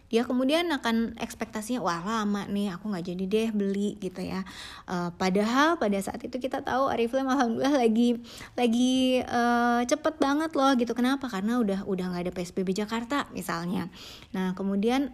dia 0.06 0.22
kemudian 0.22 0.70
akan 0.70 1.18
ekspektasinya 1.18 1.82
wah 1.82 1.98
lama 2.06 2.46
nih 2.46 2.78
aku 2.78 2.94
nggak 2.94 3.06
jadi 3.10 3.24
deh 3.26 3.50
beli 3.52 3.98
gitu 3.98 4.22
ya. 4.22 4.46
Uh, 4.86 5.10
padahal 5.18 5.82
pada 5.82 5.98
saat 5.98 6.22
itu 6.22 6.38
kita 6.38 6.62
tahu 6.62 6.94
Oriflame 6.94 7.26
alhamdulillah 7.26 7.74
lagi 7.74 8.22
lagi 8.54 9.26
uh, 9.26 9.82
cepet 9.82 10.16
banget 10.22 10.54
loh 10.54 10.72
gitu. 10.78 10.94
Kenapa? 10.94 11.26
Karena 11.26 11.58
udah 11.58 11.90
udah 11.90 12.06
nggak 12.14 12.24
ada 12.30 12.34
PSBB 12.38 12.78
Jakarta 12.78 13.26
misalnya. 13.34 13.90
Nah 14.30 14.54
kemudian 14.54 15.10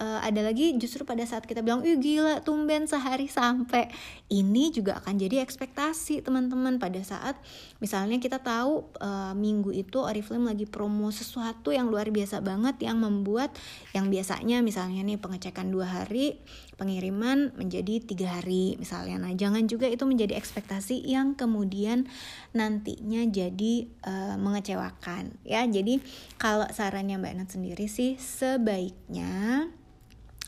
uh, 0.00 0.20
ada 0.22 0.40
lagi 0.44 0.76
justru 0.76 1.02
pada 1.02 1.24
saat 1.24 1.44
kita 1.44 1.60
bilang, 1.64 1.82
ih 1.84 1.96
gila 1.98 2.40
tumben 2.44 2.84
sehari 2.88 3.28
sampai. 3.28 3.88
Ini 4.28 4.72
juga 4.72 5.00
akan 5.00 5.16
jadi 5.16 5.40
ekspektasi 5.42 6.24
teman-teman 6.24 6.76
pada 6.82 7.00
saat 7.04 7.38
misalnya 7.78 8.18
kita 8.18 8.40
tahu 8.40 8.88
uh, 9.00 9.32
minggu 9.36 9.72
itu 9.72 10.00
Oriflame 10.00 10.50
lagi 10.52 10.66
promo 10.66 11.12
sesuatu 11.12 11.70
yang 11.72 11.88
luar 11.88 12.10
biasa 12.10 12.42
banget 12.42 12.80
yang 12.82 12.98
membuat 13.00 13.54
yang 13.94 14.08
biasanya 14.10 14.60
misalnya 14.60 15.04
nih 15.06 15.18
pengecekan 15.20 15.70
dua 15.70 15.86
hari, 15.86 16.40
pengiriman 16.76 17.54
menjadi 17.56 18.02
tiga 18.04 18.40
hari 18.40 18.76
misalnya. 18.76 19.20
Nah 19.20 19.32
jangan 19.32 19.64
juga 19.68 19.88
itu 19.88 20.04
menjadi 20.04 20.36
ekspektasi 20.36 21.06
yang 21.06 21.38
kemudian 21.38 22.08
nantinya 22.52 23.24
jadi 23.28 23.74
uh, 24.04 24.36
mengecewakan 24.40 25.36
ya. 25.46 25.64
Jadi 25.64 26.00
kalau 26.36 26.68
sarannya 26.72 27.20
Mbak 27.20 27.34
Nat 27.36 27.48
sendiri 27.52 27.86
sih 27.88 28.18
sebaiknya 28.20 29.68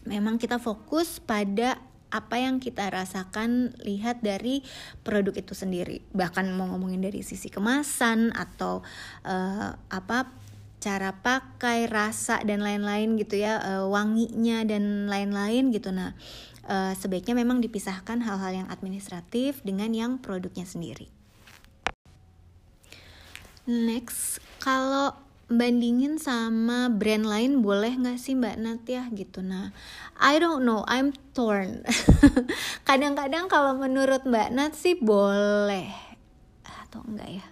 memang 0.08 0.40
kita 0.40 0.56
fokus 0.56 1.20
pada 1.20 1.78
apa 2.08 2.40
yang 2.40 2.56
kita 2.56 2.88
rasakan 2.88 3.76
lihat 3.84 4.24
dari 4.24 4.64
produk 5.04 5.36
itu 5.36 5.52
sendiri. 5.52 6.00
Bahkan 6.16 6.56
mau 6.56 6.72
ngomongin 6.72 7.04
dari 7.04 7.20
sisi 7.20 7.52
kemasan 7.52 8.32
atau 8.32 8.80
uh, 9.28 9.76
apa 9.92 10.32
cara 10.78 11.10
pakai 11.12 11.90
rasa 11.90 12.40
dan 12.46 12.62
lain-lain 12.62 13.18
gitu 13.18 13.36
ya 13.36 13.60
uh, 13.60 13.84
wanginya 13.90 14.64
dan 14.64 15.04
lain-lain 15.10 15.68
gitu. 15.74 15.92
Nah 15.92 16.16
uh, 16.64 16.96
sebaiknya 16.96 17.36
memang 17.36 17.60
dipisahkan 17.60 18.24
hal-hal 18.24 18.64
yang 18.64 18.68
administratif 18.72 19.60
dengan 19.60 19.92
yang 19.92 20.16
produknya 20.16 20.64
sendiri. 20.64 21.12
Next 23.68 24.40
kalau 24.64 25.27
bandingin 25.48 26.20
sama 26.20 26.92
brand 26.92 27.24
lain 27.24 27.64
boleh 27.64 27.96
nggak 27.96 28.20
sih 28.20 28.36
Mbak 28.36 28.56
Nat 28.60 28.82
ya 28.84 29.08
gitu? 29.16 29.40
Nah 29.40 29.72
I 30.20 30.36
don't 30.36 30.68
know 30.68 30.84
I'm 30.84 31.16
torn. 31.32 31.88
Kadang-kadang 32.88 33.48
kalau 33.48 33.80
menurut 33.80 34.28
Mbak 34.28 34.48
Nat 34.52 34.72
sih 34.76 35.00
boleh. 35.00 35.88
Atau 36.84 37.00
enggak 37.08 37.40
ya? 37.40 37.46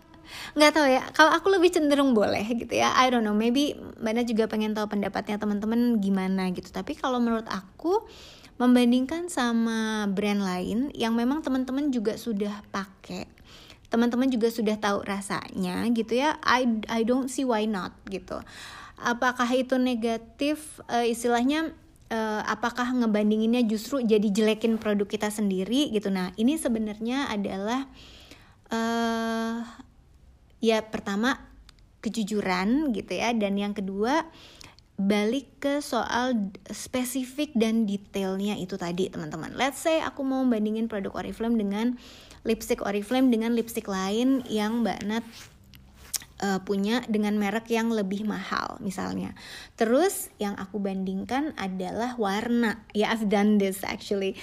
Nggak 0.56 0.72
tahu 0.76 0.86
ya 0.92 1.02
kalau 1.16 1.32
aku 1.32 1.48
lebih 1.48 1.72
cenderung 1.72 2.12
boleh 2.12 2.44
gitu 2.52 2.76
ya. 2.76 2.92
I 3.00 3.08
don't 3.08 3.24
know 3.24 3.32
maybe 3.36 3.72
Mbak 3.96 4.12
Nat 4.12 4.26
juga 4.28 4.44
pengen 4.44 4.76
tahu 4.76 4.92
pendapatnya 4.92 5.40
teman-teman 5.40 5.96
gimana 5.96 6.52
gitu. 6.52 6.68
Tapi 6.68 7.00
kalau 7.00 7.16
menurut 7.16 7.48
aku 7.48 8.04
membandingkan 8.60 9.28
sama 9.32 10.08
brand 10.08 10.40
lain 10.40 10.92
yang 10.96 11.12
memang 11.12 11.44
teman-teman 11.44 11.92
juga 11.92 12.16
sudah 12.16 12.60
pakai 12.72 13.35
teman-teman 13.86 14.26
juga 14.26 14.50
sudah 14.50 14.76
tahu 14.78 15.06
rasanya 15.06 15.86
gitu 15.94 16.18
ya. 16.18 16.38
I 16.42 16.66
I 16.90 17.06
don't 17.06 17.30
see 17.30 17.46
why 17.46 17.64
not 17.64 17.94
gitu. 18.10 18.42
Apakah 18.96 19.46
itu 19.52 19.76
negatif? 19.76 20.80
Uh, 20.88 21.04
istilahnya 21.04 21.70
uh, 22.10 22.42
apakah 22.48 22.90
ngebandinginnya 22.96 23.62
justru 23.68 24.02
jadi 24.02 24.26
jelekin 24.32 24.80
produk 24.80 25.06
kita 25.06 25.28
sendiri 25.30 25.92
gitu? 25.92 26.08
Nah 26.10 26.32
ini 26.40 26.56
sebenarnya 26.56 27.30
adalah 27.30 27.86
uh, 28.72 29.62
ya 30.58 30.80
pertama 30.82 31.38
kejujuran 32.00 32.94
gitu 32.96 33.12
ya. 33.14 33.36
Dan 33.36 33.60
yang 33.60 33.76
kedua 33.76 34.26
balik 34.96 35.60
ke 35.60 35.84
soal 35.84 36.48
spesifik 36.72 37.52
dan 37.52 37.84
detailnya 37.84 38.56
itu 38.56 38.80
tadi 38.80 39.12
teman-teman. 39.12 39.52
Let's 39.52 39.84
say 39.84 40.00
aku 40.00 40.24
mau 40.24 40.40
bandingin 40.48 40.88
produk 40.88 41.20
Oriflame 41.20 41.60
dengan 41.60 42.00
lipstick 42.46 42.80
Oriflame 42.86 43.28
dengan 43.34 43.52
lipstick 43.52 43.90
lain 43.90 44.46
yang 44.46 44.86
Mbak 44.86 45.00
Nat 45.02 45.26
uh, 46.40 46.60
punya 46.62 47.04
dengan 47.08 47.36
merek 47.36 47.68
yang 47.72 47.88
lebih 47.92 48.24
mahal 48.28 48.76
misalnya. 48.80 49.32
Terus 49.76 50.28
yang 50.36 50.56
aku 50.56 50.80
bandingkan 50.80 51.56
adalah 51.56 52.16
warna. 52.16 52.84
Ya 52.92 53.12
I've 53.12 53.28
done 53.28 53.56
this 53.60 53.84
actually. 53.84 54.36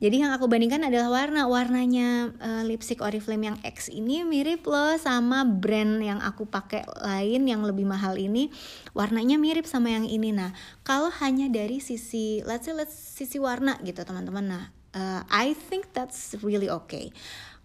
Jadi 0.00 0.24
yang 0.24 0.32
aku 0.32 0.48
bandingkan 0.48 0.86
adalah 0.86 1.12
warna. 1.12 1.44
Warnanya 1.44 2.32
uh, 2.40 2.62
lipstick 2.64 3.04
Oriflame 3.04 3.52
yang 3.52 3.58
X 3.66 3.92
ini 3.92 4.24
mirip 4.24 4.64
loh 4.64 4.96
sama 4.96 5.44
brand 5.44 6.00
yang 6.00 6.20
aku 6.22 6.48
pakai 6.48 6.86
lain 7.04 7.44
yang 7.44 7.62
lebih 7.66 7.84
mahal 7.84 8.16
ini. 8.16 8.48
Warnanya 8.96 9.36
mirip 9.36 9.68
sama 9.68 9.92
yang 9.92 10.08
ini. 10.08 10.32
Nah, 10.32 10.56
kalau 10.86 11.12
hanya 11.20 11.50
dari 11.52 11.82
sisi 11.82 12.40
let's 12.46 12.66
say 12.66 12.74
let's 12.74 12.96
sisi 12.96 13.36
warna 13.36 13.76
gitu 13.84 14.00
teman-teman. 14.06 14.46
Nah, 14.46 14.64
uh, 14.94 15.22
I 15.28 15.52
think 15.52 15.92
that's 15.92 16.38
really 16.40 16.70
okay. 16.70 17.12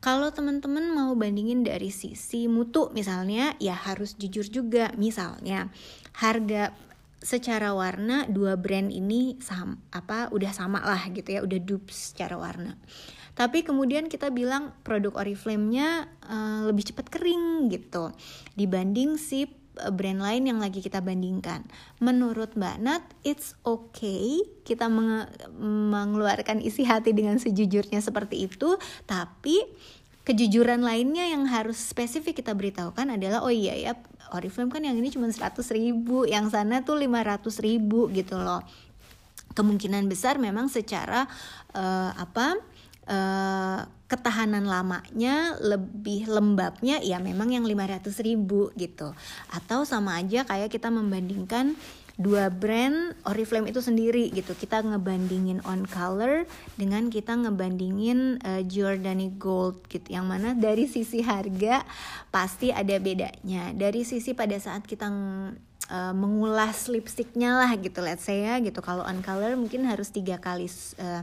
Kalau 0.05 0.29
teman-teman 0.29 0.93
mau 0.93 1.17
bandingin 1.17 1.65
dari 1.65 1.89
sisi 1.89 2.45
mutu 2.45 2.93
misalnya, 2.93 3.57
ya 3.57 3.73
harus 3.73 4.13
jujur 4.13 4.45
juga. 4.45 4.93
Misalnya, 5.01 5.73
harga 6.21 6.77
secara 7.25 7.73
warna 7.73 8.29
dua 8.29 8.53
brand 8.53 8.93
ini 8.93 9.41
sama 9.41 9.81
apa 9.89 10.29
udah 10.29 10.53
sama 10.53 10.77
lah 10.85 11.09
gitu 11.09 11.25
ya 11.25 11.41
udah 11.41 11.57
dupe 11.57 11.89
secara 11.89 12.37
warna 12.37 12.77
tapi 13.33 13.65
kemudian 13.65 14.05
kita 14.07 14.29
bilang 14.29 14.77
produk 14.85 15.25
Oriflame-nya 15.25 16.05
uh, 16.21 16.69
lebih 16.69 16.93
cepat 16.93 17.09
kering 17.09 17.73
gitu 17.73 18.13
dibanding 18.53 19.17
si 19.17 19.49
brand 19.93 20.21
lain 20.23 20.47
yang 20.47 20.59
lagi 20.59 20.79
kita 20.79 20.99
bandingkan. 21.03 21.63
Menurut 21.99 22.55
Mbak 22.55 22.77
Nat, 22.81 23.03
it's 23.27 23.53
okay 23.67 24.41
kita 24.65 24.89
menge 24.89 25.29
mengeluarkan 25.61 26.63
isi 26.63 26.87
hati 26.87 27.11
dengan 27.11 27.37
sejujurnya 27.37 27.99
seperti 27.99 28.47
itu, 28.47 28.79
tapi 29.05 29.61
kejujuran 30.25 30.81
lainnya 30.81 31.29
yang 31.29 31.45
harus 31.45 31.77
spesifik 31.77 32.41
kita 32.41 32.57
beritahukan 32.57 33.13
adalah 33.13 33.45
oh 33.45 33.53
iya 33.53 33.77
ya 33.77 33.93
Oriflame 34.33 34.73
kan 34.73 34.81
yang 34.81 34.97
ini 34.97 35.13
cuma 35.13 35.29
100 35.29 35.53
ribu 35.77 36.25
yang 36.25 36.49
sana 36.49 36.81
tuh 36.81 36.97
500 36.97 37.45
ribu 37.61 38.09
gitu 38.09 38.41
loh 38.41 38.65
kemungkinan 39.53 40.09
besar 40.09 40.41
memang 40.41 40.67
secara 40.67 41.29
uh, 41.77 42.11
apa 42.17 42.57
uh, 43.09 43.85
ketahanan 44.05 44.69
lamanya 44.69 45.57
lebih 45.57 46.29
lembabnya 46.29 47.01
ya 47.01 47.17
memang 47.17 47.49
yang 47.49 47.65
500 47.65 48.05
ribu 48.21 48.69
gitu. 48.77 49.13
Atau 49.49 49.83
sama 49.83 50.21
aja 50.21 50.45
kayak 50.45 50.69
kita 50.69 50.93
membandingkan 50.93 51.73
dua 52.15 52.47
brand 52.47 53.11
Oriflame 53.27 53.69
itu 53.73 53.83
sendiri 53.83 54.31
gitu. 54.31 54.55
Kita 54.55 54.79
ngebandingin 54.85 55.59
on 55.67 55.83
color 55.83 56.47
dengan 56.79 57.11
kita 57.11 57.35
ngebandingin 57.35 58.39
uh, 58.39 58.61
Giordani 58.63 59.35
Gold 59.35 59.83
gitu. 59.91 60.15
Yang 60.15 60.25
mana 60.25 60.49
dari 60.55 60.87
sisi 60.87 61.19
harga 61.19 61.83
pasti 62.31 62.71
ada 62.71 62.95
bedanya. 63.01 63.75
Dari 63.75 64.07
sisi 64.07 64.31
pada 64.31 64.55
saat 64.55 64.87
kita 64.87 65.11
uh, 65.91 66.13
mengulas 66.15 66.87
lipstiknya 66.87 67.59
lah 67.59 67.71
gitu. 67.75 67.99
Let's 67.99 68.23
say 68.23 68.47
ya 68.47 68.63
gitu. 68.63 68.79
Kalau 68.79 69.03
on 69.03 69.19
color 69.19 69.59
mungkin 69.59 69.83
harus 69.83 70.09
tiga 70.09 70.39
kali 70.39 70.71
uh, 71.01 71.21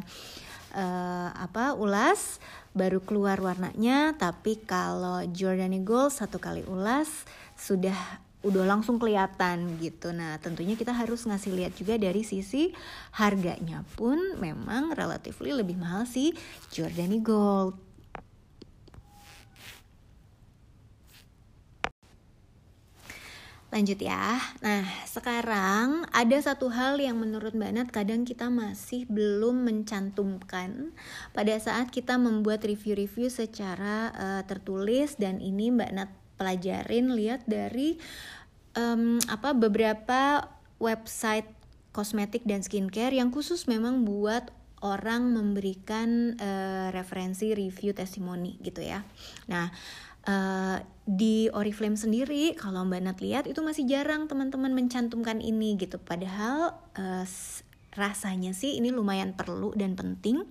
uh, 0.72 1.30
apa 1.36 1.76
ulas 1.76 2.40
baru 2.72 3.04
keluar 3.04 3.36
warnanya 3.38 4.16
tapi 4.16 4.56
kalau 4.64 5.20
Giordani 5.28 5.84
Gold 5.84 6.16
satu 6.16 6.40
kali 6.40 6.64
ulas 6.64 7.08
sudah 7.54 7.96
udah 8.42 8.66
langsung 8.66 8.98
kelihatan 8.98 9.78
gitu. 9.78 10.10
Nah, 10.10 10.34
tentunya 10.42 10.74
kita 10.74 10.90
harus 10.90 11.22
ngasih 11.30 11.54
lihat 11.54 11.72
juga 11.78 11.94
dari 11.94 12.26
sisi 12.26 12.74
harganya 13.14 13.86
pun 13.94 14.18
memang 14.42 14.90
relatively 14.98 15.54
lebih 15.54 15.78
mahal 15.78 16.04
sih 16.04 16.34
Jordani 16.74 17.22
Gold. 17.22 17.91
Lanjut 23.72 24.04
ya. 24.04 24.36
Nah, 24.60 24.84
sekarang 25.08 26.04
ada 26.12 26.36
satu 26.44 26.68
hal 26.68 27.00
yang 27.00 27.16
menurut 27.16 27.56
Mbak 27.56 27.72
Nat 27.72 27.88
kadang 27.88 28.28
kita 28.28 28.52
masih 28.52 29.08
belum 29.08 29.64
mencantumkan 29.64 30.92
pada 31.32 31.56
saat 31.56 31.88
kita 31.88 32.20
membuat 32.20 32.68
review-review 32.68 33.32
secara 33.32 34.12
uh, 34.12 34.42
tertulis 34.44 35.16
dan 35.16 35.40
ini 35.40 35.72
Mbak 35.72 35.90
Nat 35.96 36.12
pelajarin 36.36 37.16
lihat 37.16 37.48
dari 37.48 37.96
um, 38.76 39.16
apa 39.32 39.56
beberapa 39.56 40.52
website 40.76 41.48
kosmetik 41.96 42.44
dan 42.44 42.60
skincare 42.60 43.16
yang 43.16 43.32
khusus 43.32 43.64
memang 43.64 44.04
buat 44.04 44.52
orang 44.84 45.32
memberikan 45.32 46.36
uh, 46.36 46.92
referensi 46.92 47.56
review 47.56 47.96
testimoni 47.96 48.60
gitu 48.60 48.84
ya. 48.84 49.00
Nah, 49.48 49.72
Uh, 50.22 50.78
di 51.02 51.50
Oriflame 51.50 51.98
sendiri 51.98 52.54
kalau 52.54 52.86
Mbak 52.86 53.00
Nat 53.02 53.18
lihat 53.18 53.44
itu 53.50 53.58
masih 53.58 53.82
jarang 53.90 54.30
teman-teman 54.30 54.70
mencantumkan 54.70 55.42
ini 55.42 55.74
gitu. 55.74 55.98
Padahal 55.98 56.78
uh, 56.94 57.26
rasanya 57.98 58.54
sih 58.54 58.78
ini 58.78 58.94
lumayan 58.94 59.34
perlu 59.34 59.74
dan 59.74 59.98
penting 59.98 60.46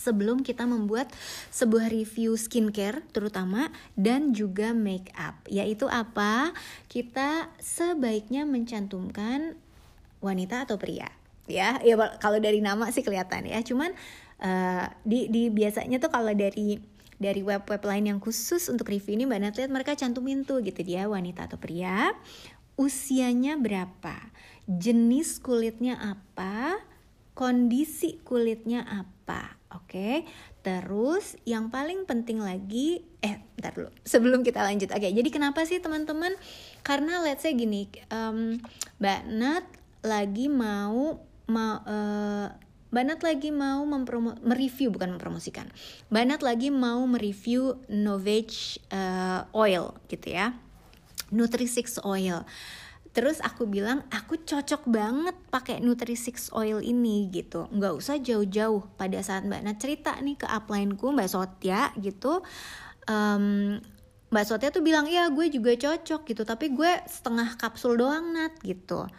sebelum 0.00 0.40
kita 0.40 0.64
membuat 0.64 1.12
sebuah 1.52 1.92
review 1.92 2.32
skincare 2.38 3.04
terutama 3.12 3.68
dan 3.98 4.32
juga 4.32 4.72
make 4.72 5.12
up 5.18 5.36
yaitu 5.50 5.90
apa? 5.90 6.54
Kita 6.86 7.50
sebaiknya 7.58 8.46
mencantumkan 8.46 9.58
wanita 10.22 10.64
atau 10.64 10.78
pria. 10.78 11.10
Ya 11.50 11.82
ya 11.82 11.98
kalau 12.22 12.38
dari 12.38 12.62
nama 12.62 12.86
sih 12.94 13.02
kelihatan 13.02 13.50
ya. 13.50 13.60
Cuman 13.66 13.92
uh, 14.40 14.86
di 15.02 15.26
di 15.26 15.50
biasanya 15.50 15.98
tuh 15.98 16.14
kalau 16.14 16.30
dari 16.32 16.78
dari 17.20 17.44
web-web 17.44 17.84
lain 17.84 18.16
yang 18.16 18.18
khusus 18.18 18.72
untuk 18.72 18.88
review 18.88 19.12
ini 19.14 19.28
Mbak 19.28 19.40
Nat 19.44 19.54
lihat 19.60 19.70
mereka 19.70 19.92
cantumin 19.92 20.42
tuh 20.48 20.64
gitu 20.64 20.80
dia 20.80 21.04
wanita 21.04 21.46
atau 21.46 21.60
pria, 21.60 22.16
usianya 22.80 23.60
berapa, 23.60 24.16
jenis 24.64 25.36
kulitnya 25.44 26.00
apa, 26.00 26.80
kondisi 27.36 28.18
kulitnya 28.24 28.88
apa. 28.88 29.60
Oke, 29.70 29.86
okay? 29.86 30.16
terus 30.66 31.38
yang 31.46 31.70
paling 31.70 32.02
penting 32.02 32.42
lagi, 32.42 33.06
eh, 33.22 33.38
bentar 33.54 33.70
dulu, 33.70 33.94
sebelum 34.02 34.42
kita 34.42 34.66
lanjut. 34.66 34.90
Oke, 34.90 35.06
okay, 35.06 35.14
jadi 35.14 35.30
kenapa 35.30 35.62
sih 35.62 35.78
teman-teman? 35.78 36.34
Karena 36.82 37.22
let's 37.22 37.46
say 37.46 37.54
gini, 37.54 37.86
um, 38.10 38.58
Mbak 38.98 39.20
Nat 39.30 39.64
lagi 40.02 40.50
mau 40.50 41.22
mau 41.46 41.82
uh, 41.86 42.50
Banat 42.90 43.22
lagi 43.22 43.54
mau 43.54 43.86
mempromo 43.86 44.34
mereview 44.42 44.90
bukan 44.90 45.14
mempromosikan. 45.14 45.70
Banat 46.10 46.42
lagi 46.42 46.74
mau 46.74 47.02
mereview 47.06 47.78
Novage 47.86 48.82
uh, 48.90 49.46
oil 49.54 49.94
gitu 50.10 50.34
ya. 50.34 50.54
Nutri-Six 51.30 52.02
oil. 52.02 52.42
Terus 53.10 53.42
aku 53.42 53.66
bilang 53.66 54.06
aku 54.10 54.42
cocok 54.42 54.86
banget 54.90 55.34
pakai 55.50 55.78
Nutri-Six 55.78 56.50
oil 56.50 56.82
ini 56.82 57.30
gitu. 57.30 57.70
Nggak 57.70 57.94
usah 57.94 58.18
jauh-jauh 58.18 58.86
pada 58.98 59.22
saat 59.22 59.46
Mbak 59.46 59.62
Nat 59.66 59.78
cerita 59.78 60.18
nih 60.18 60.38
ke 60.38 60.46
upline-ku 60.50 61.14
Mbak 61.14 61.30
Sotya 61.30 61.94
gitu. 61.98 62.42
Um, 63.06 63.78
Mbak 64.30 64.44
Sotya 64.46 64.70
tuh 64.70 64.82
bilang 64.82 65.10
iya 65.10 65.26
gue 65.26 65.50
juga 65.50 65.74
cocok 65.74 66.22
gitu 66.22 66.42
tapi 66.46 66.70
gue 66.70 67.02
setengah 67.10 67.58
kapsul 67.58 67.98
doang 67.98 68.30
Nat 68.30 68.54
gitu 68.62 69.10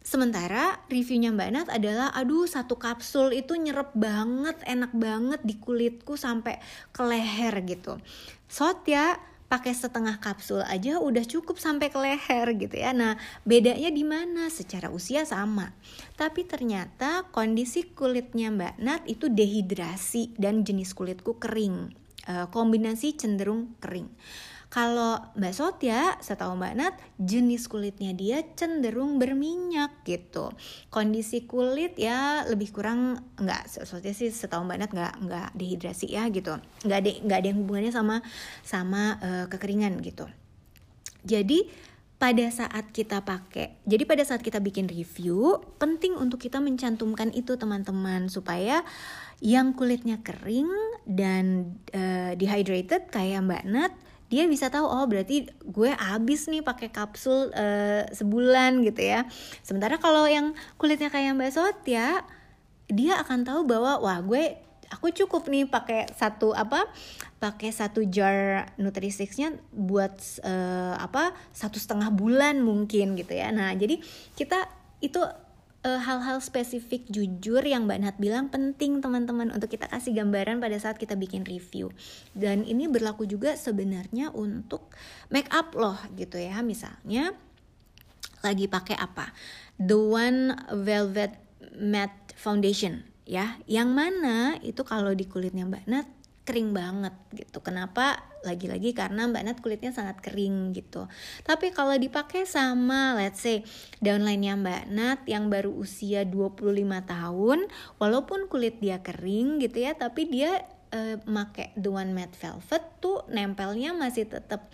Sementara 0.00 0.80
reviewnya 0.88 1.28
Mbak 1.28 1.50
Nat 1.52 1.68
adalah 1.68 2.08
aduh 2.16 2.48
satu 2.48 2.80
kapsul 2.80 3.36
itu 3.36 3.52
nyerep 3.52 3.92
banget, 3.92 4.56
enak 4.64 4.96
banget 4.96 5.40
di 5.44 5.60
kulitku 5.60 6.16
sampai 6.16 6.56
ke 6.88 7.04
leher 7.04 7.52
gitu. 7.68 8.00
Sot 8.48 8.88
ya 8.88 9.20
pakai 9.50 9.74
setengah 9.74 10.22
kapsul 10.22 10.62
aja 10.62 11.02
udah 11.02 11.26
cukup 11.26 11.60
sampai 11.60 11.92
ke 11.92 11.98
leher 12.00 12.46
gitu 12.54 12.80
ya. 12.80 12.96
Nah, 12.96 13.20
bedanya 13.42 13.90
di 13.90 14.06
mana? 14.06 14.46
Secara 14.48 14.88
usia 14.88 15.26
sama. 15.28 15.74
Tapi 16.14 16.48
ternyata 16.48 17.28
kondisi 17.28 17.90
kulitnya 17.90 18.48
Mbak 18.54 18.74
Nat 18.80 19.02
itu 19.04 19.28
dehidrasi 19.28 20.38
dan 20.40 20.64
jenis 20.64 20.96
kulitku 20.96 21.36
kering. 21.36 21.92
Eh, 22.24 22.46
kombinasi 22.48 23.18
cenderung 23.18 23.74
kering. 23.82 24.06
Kalau 24.70 25.18
Mbak 25.34 25.50
Sotya, 25.50 26.14
setahu 26.22 26.54
Mbak 26.54 26.74
Nat, 26.78 26.94
jenis 27.18 27.66
kulitnya 27.66 28.14
dia 28.14 28.38
cenderung 28.54 29.18
berminyak 29.18 30.06
gitu. 30.06 30.54
Kondisi 30.94 31.42
kulit 31.42 31.98
ya 31.98 32.46
lebih 32.46 32.70
kurang 32.70 33.18
nggak 33.34 33.66
Sotya 33.82 34.14
sih 34.14 34.30
setahu 34.30 34.62
Mbak 34.62 34.78
Nat 34.78 34.90
nggak 34.94 35.14
nggak 35.26 35.48
dehidrasi 35.58 36.14
ya 36.14 36.30
gitu. 36.30 36.54
Nggak 36.86 36.98
ada 37.02 37.10
nggak 37.18 37.38
ada 37.42 37.48
yang 37.50 37.58
hubungannya 37.66 37.90
sama 37.90 38.22
sama 38.62 39.18
uh, 39.18 39.46
kekeringan 39.50 39.98
gitu. 40.06 40.30
Jadi 41.26 41.66
pada 42.22 42.46
saat 42.54 42.94
kita 42.94 43.26
pakai. 43.26 43.82
Jadi 43.90 44.06
pada 44.06 44.22
saat 44.22 44.38
kita 44.38 44.62
bikin 44.62 44.86
review, 44.86 45.66
penting 45.82 46.14
untuk 46.14 46.38
kita 46.38 46.62
mencantumkan 46.62 47.34
itu 47.34 47.58
teman-teman 47.58 48.30
supaya 48.30 48.86
yang 49.42 49.74
kulitnya 49.74 50.22
kering 50.22 50.70
dan 51.10 51.74
uh, 51.90 52.38
dehydrated 52.38 53.10
kayak 53.10 53.42
Mbak 53.42 53.64
Nat 53.66 53.92
dia 54.30 54.46
bisa 54.46 54.70
tahu 54.70 54.86
oh 54.86 55.04
berarti 55.10 55.50
gue 55.66 55.90
habis 55.90 56.46
nih 56.46 56.62
pakai 56.62 56.88
kapsul 56.94 57.50
uh, 57.50 58.06
sebulan 58.14 58.80
gitu 58.86 59.02
ya. 59.02 59.26
Sementara 59.66 59.98
kalau 59.98 60.24
yang 60.30 60.54
kulitnya 60.78 61.10
kayak 61.10 61.34
mbak 61.34 61.50
Sot 61.50 61.82
ya 61.84 62.22
dia 62.86 63.18
akan 63.18 63.42
tahu 63.42 63.66
bahwa 63.66 63.98
wah 63.98 64.22
gue 64.22 64.54
aku 64.90 65.10
cukup 65.14 65.46
nih 65.50 65.66
pakai 65.66 66.10
satu 66.14 66.54
apa 66.54 66.86
pakai 67.38 67.70
satu 67.74 68.06
jar 68.06 68.70
Nutrisixnya 68.78 69.58
buat 69.74 70.14
uh, 70.46 70.94
apa 70.98 71.34
satu 71.54 71.78
setengah 71.78 72.14
bulan 72.14 72.62
mungkin 72.62 73.18
gitu 73.18 73.34
ya. 73.34 73.50
Nah 73.50 73.74
jadi 73.74 73.98
kita 74.38 74.66
itu 75.00 75.22
eh, 75.86 76.00
hal-hal 76.00 76.38
spesifik 76.44 77.08
jujur 77.08 77.64
yang 77.64 77.88
Mbak 77.88 77.98
Nat 78.00 78.16
bilang 78.20 78.52
penting 78.52 79.00
teman-teman 79.00 79.48
untuk 79.54 79.72
kita 79.72 79.88
kasih 79.88 80.12
gambaran 80.16 80.60
pada 80.60 80.76
saat 80.76 81.00
kita 81.00 81.16
bikin 81.16 81.46
review. 81.46 81.88
Dan 82.36 82.68
ini 82.68 82.86
berlaku 82.86 83.24
juga 83.24 83.56
sebenarnya 83.56 84.32
untuk 84.36 84.92
make 85.32 85.48
up 85.52 85.72
loh 85.76 85.96
gitu 86.16 86.36
ya. 86.36 86.60
Misalnya 86.60 87.32
lagi 88.40 88.66
pakai 88.68 88.96
apa? 88.96 89.32
The 89.80 89.96
One 89.96 90.54
Velvet 90.84 91.36
Matte 91.80 92.36
Foundation 92.36 93.04
ya. 93.28 93.56
Yang 93.64 93.88
mana 93.92 94.36
itu 94.60 94.82
kalau 94.84 95.16
di 95.16 95.24
kulitnya 95.28 95.64
Mbak 95.64 95.84
Nat 95.88 96.06
kering 96.44 96.72
banget 96.72 97.14
gitu. 97.36 97.60
Kenapa? 97.60 98.24
Lagi-lagi 98.40 98.96
karena 98.96 99.28
Mbak 99.28 99.42
Nat 99.44 99.58
kulitnya 99.60 99.92
sangat 99.92 100.24
kering 100.24 100.72
gitu. 100.72 101.06
Tapi 101.44 101.70
kalau 101.70 101.94
dipakai 101.94 102.48
sama 102.48 103.14
let's 103.14 103.44
say 103.44 103.62
downline-nya 104.00 104.56
Mbak 104.56 104.84
Nat 104.90 105.20
yang 105.28 105.52
baru 105.52 105.70
usia 105.76 106.24
25 106.24 106.72
tahun, 107.04 107.58
walaupun 108.00 108.48
kulit 108.48 108.80
dia 108.80 109.04
kering 109.04 109.60
gitu 109.60 109.84
ya, 109.84 109.92
tapi 109.94 110.26
dia 110.26 110.64
uh, 110.94 111.16
make 111.26 111.72
The 111.78 111.90
One 111.90 112.12
Matte 112.16 112.36
Velvet 112.38 112.84
tuh 112.98 113.22
nempelnya 113.30 113.94
masih 113.94 114.26
tetap 114.26 114.68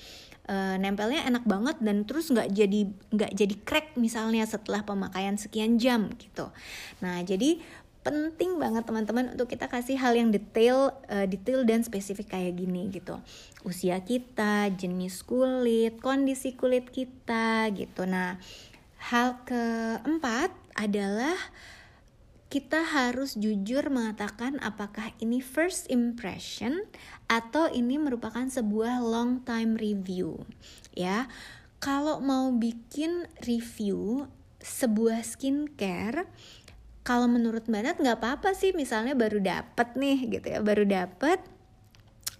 uh, 0.49 0.77
nempelnya 0.81 1.27
enak 1.29 1.45
banget 1.45 1.77
dan 1.83 2.07
terus 2.09 2.33
nggak 2.33 2.49
jadi 2.51 2.81
nggak 3.13 3.33
jadi 3.37 3.55
crack 3.67 3.87
misalnya 3.99 4.47
setelah 4.49 4.83
pemakaian 4.83 5.37
sekian 5.37 5.77
jam 5.77 6.11
gitu. 6.17 6.51
Nah 7.03 7.23
jadi 7.23 7.61
penting 8.07 8.63
banget 8.63 8.87
teman-teman 8.87 9.35
untuk 9.35 9.51
kita 9.51 9.67
kasih 9.67 9.99
hal 9.99 10.15
yang 10.15 10.31
detail 10.31 10.95
uh, 11.11 11.27
detail 11.27 11.67
dan 11.67 11.83
spesifik 11.83 12.39
kayak 12.39 12.55
gini 12.55 12.87
gitu. 12.95 13.19
Usia 13.67 13.99
kita 14.07 14.71
jenis 14.71 15.27
kulit 15.27 15.99
kondisi 15.99 16.55
kulit 16.55 16.95
kita 16.95 17.67
gitu. 17.75 18.07
Nah 18.07 18.39
hal 19.11 19.43
keempat 19.43 20.55
adalah 20.79 21.35
kita 22.47 22.87
harus 22.87 23.35
jujur 23.35 23.91
mengatakan 23.91 24.63
apakah 24.63 25.11
ini 25.19 25.43
first 25.43 25.91
impression 25.91 26.87
atau 27.27 27.67
ini 27.67 27.99
merupakan 27.99 28.47
sebuah 28.47 29.03
long 29.03 29.43
time 29.43 29.75
review 29.75 30.47
ya. 30.95 31.27
Kalau 31.83 32.23
mau 32.23 32.55
bikin 32.55 33.29
review 33.45 34.31
sebuah 34.63 35.23
skincare 35.23 36.27
kalau 37.07 37.31
menurut 37.31 37.71
Mbak 37.71 37.83
Nat 37.87 37.97
nggak 38.03 38.19
apa-apa 38.19 38.51
sih 38.59 38.75
misalnya 38.75 39.15
baru 39.15 39.39
dapet 39.39 39.95
nih 39.95 40.19
gitu 40.27 40.47
ya 40.51 40.59
baru 40.59 40.83
dapet 40.83 41.39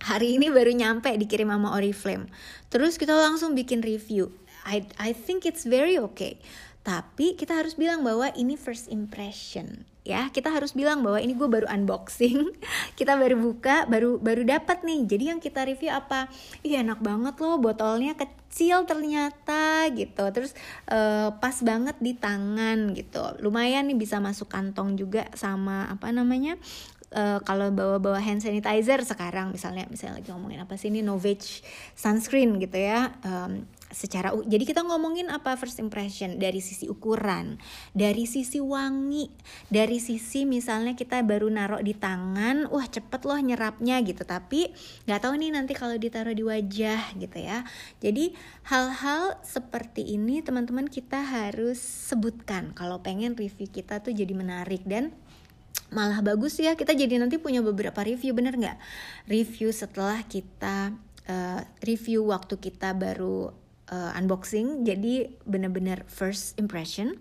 hari 0.03 0.35
ini 0.35 0.51
baru 0.51 0.75
nyampe 0.75 1.15
dikirim 1.15 1.51
sama 1.51 1.79
Oriflame. 1.79 2.27
Terus 2.69 2.99
kita 2.99 3.15
langsung 3.15 3.55
bikin 3.55 3.81
review. 3.81 4.35
I 4.67 4.83
I 4.99 5.15
think 5.15 5.47
it's 5.47 5.63
very 5.63 5.95
okay 5.95 6.43
tapi 6.87 7.35
kita 7.35 7.59
harus 7.59 7.75
bilang 7.75 8.07
bahwa 8.07 8.31
ini 8.39 8.55
first 8.55 8.87
impression 8.95 9.83
ya. 10.07 10.31
Kita 10.31 10.55
harus 10.55 10.71
bilang 10.71 11.03
bahwa 11.03 11.19
ini 11.19 11.35
gue 11.35 11.51
baru 11.51 11.67
unboxing 11.67 12.55
kita 12.99 13.19
baru 13.19 13.35
buka 13.43 13.91
baru 13.91 14.23
baru 14.23 14.47
dapat 14.47 14.87
nih. 14.87 15.03
Jadi 15.11 15.25
yang 15.35 15.43
kita 15.43 15.67
review 15.67 15.91
apa? 15.91 16.31
Iya 16.63 16.87
enak 16.87 17.03
banget 17.03 17.35
loh 17.43 17.59
botolnya 17.59 18.15
kecil 18.15 18.87
ternyata 18.87 19.91
gitu. 19.91 20.23
Terus 20.31 20.55
uh, 20.87 21.35
pas 21.43 21.59
banget 21.67 21.99
di 21.99 22.15
tangan 22.15 22.95
gitu. 22.95 23.35
Lumayan 23.43 23.91
nih 23.91 23.99
bisa 23.99 24.23
masuk 24.23 24.47
kantong 24.47 24.95
juga 24.95 25.27
sama 25.35 25.91
apa 25.91 26.15
namanya 26.15 26.55
uh, 27.11 27.43
kalau 27.43 27.75
bawa-bawa 27.75 28.23
hand 28.23 28.47
sanitizer 28.47 29.03
sekarang. 29.03 29.51
Misalnya 29.51 29.91
misalnya 29.91 30.23
lagi 30.23 30.31
ngomongin 30.31 30.63
apa 30.63 30.79
sih 30.79 30.95
ini 30.95 31.03
Novage 31.03 31.67
sunscreen 31.99 32.63
gitu 32.63 32.79
ya. 32.79 33.11
Um, 33.27 33.67
secara 33.91 34.35
jadi 34.45 34.67
kita 34.67 34.83
ngomongin 34.83 35.31
apa 35.31 35.55
first 35.55 35.79
impression 35.79 36.43
dari 36.43 36.59
sisi 36.59 36.91
ukuran, 36.91 37.59
dari 37.95 38.27
sisi 38.27 38.59
wangi, 38.59 39.31
dari 39.71 40.03
sisi 40.03 40.43
misalnya 40.43 40.99
kita 40.99 41.23
baru 41.23 41.47
naruh 41.47 41.83
di 41.83 41.95
tangan, 41.95 42.67
wah 42.67 42.87
cepet 42.87 43.23
loh 43.23 43.39
nyerapnya 43.39 44.03
gitu. 44.03 44.27
Tapi 44.27 44.75
nggak 45.07 45.21
tahu 45.23 45.35
nih 45.39 45.51
nanti 45.55 45.73
kalau 45.79 45.95
ditaruh 45.95 46.35
di 46.35 46.43
wajah 46.43 47.15
gitu 47.15 47.39
ya. 47.39 47.63
Jadi 48.03 48.35
hal-hal 48.67 49.39
seperti 49.47 50.19
ini 50.19 50.43
teman-teman 50.43 50.91
kita 50.91 51.23
harus 51.23 51.79
sebutkan 51.79 52.75
kalau 52.75 52.99
pengen 52.99 53.39
review 53.39 53.71
kita 53.71 54.03
tuh 54.03 54.11
jadi 54.11 54.35
menarik 54.35 54.83
dan 54.83 55.15
malah 55.95 56.19
bagus 56.19 56.59
ya 56.59 56.75
kita 56.75 56.99
jadi 56.99 57.23
nanti 57.23 57.39
punya 57.39 57.63
beberapa 57.63 58.03
review 58.03 58.35
bener 58.35 58.59
nggak 58.59 58.79
review 59.31 59.71
setelah 59.71 60.19
kita 60.27 60.91
uh, 61.31 61.63
review 61.87 62.27
waktu 62.27 62.59
kita 62.59 62.91
baru 62.91 63.66
uh, 63.91 64.19
unboxing. 64.19 64.87
Jadi 64.87 65.31
bener-bener 65.47 66.03
first 66.11 66.59
impression. 66.59 67.19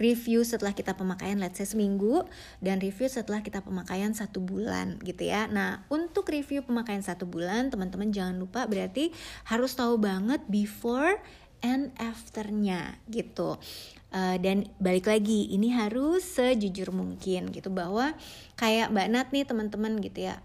Review 0.00 0.48
setelah 0.48 0.72
kita 0.72 0.96
pemakaian 0.96 1.36
let's 1.36 1.60
say 1.60 1.68
seminggu 1.68 2.24
dan 2.64 2.80
review 2.80 3.04
setelah 3.04 3.44
kita 3.44 3.60
pemakaian 3.60 4.16
satu 4.16 4.40
bulan 4.40 4.96
gitu 5.04 5.28
ya. 5.28 5.44
Nah 5.44 5.84
untuk 5.92 6.32
review 6.32 6.64
pemakaian 6.64 7.04
satu 7.04 7.28
bulan 7.28 7.68
teman-teman 7.68 8.08
jangan 8.08 8.40
lupa 8.40 8.64
berarti 8.64 9.12
harus 9.44 9.76
tahu 9.76 10.00
banget 10.00 10.40
before 10.48 11.20
and 11.60 11.92
afternya 12.00 12.96
gitu. 13.12 13.60
Uh, 14.08 14.40
dan 14.40 14.72
balik 14.80 15.04
lagi 15.04 15.52
ini 15.52 15.68
harus 15.68 16.24
sejujur 16.24 16.96
mungkin 16.96 17.52
gitu. 17.52 17.68
Bahwa 17.68 18.16
kayak 18.56 18.88
Mbak 18.96 19.08
Nat 19.12 19.28
nih 19.36 19.44
teman-teman 19.44 20.00
gitu 20.00 20.32
ya. 20.32 20.40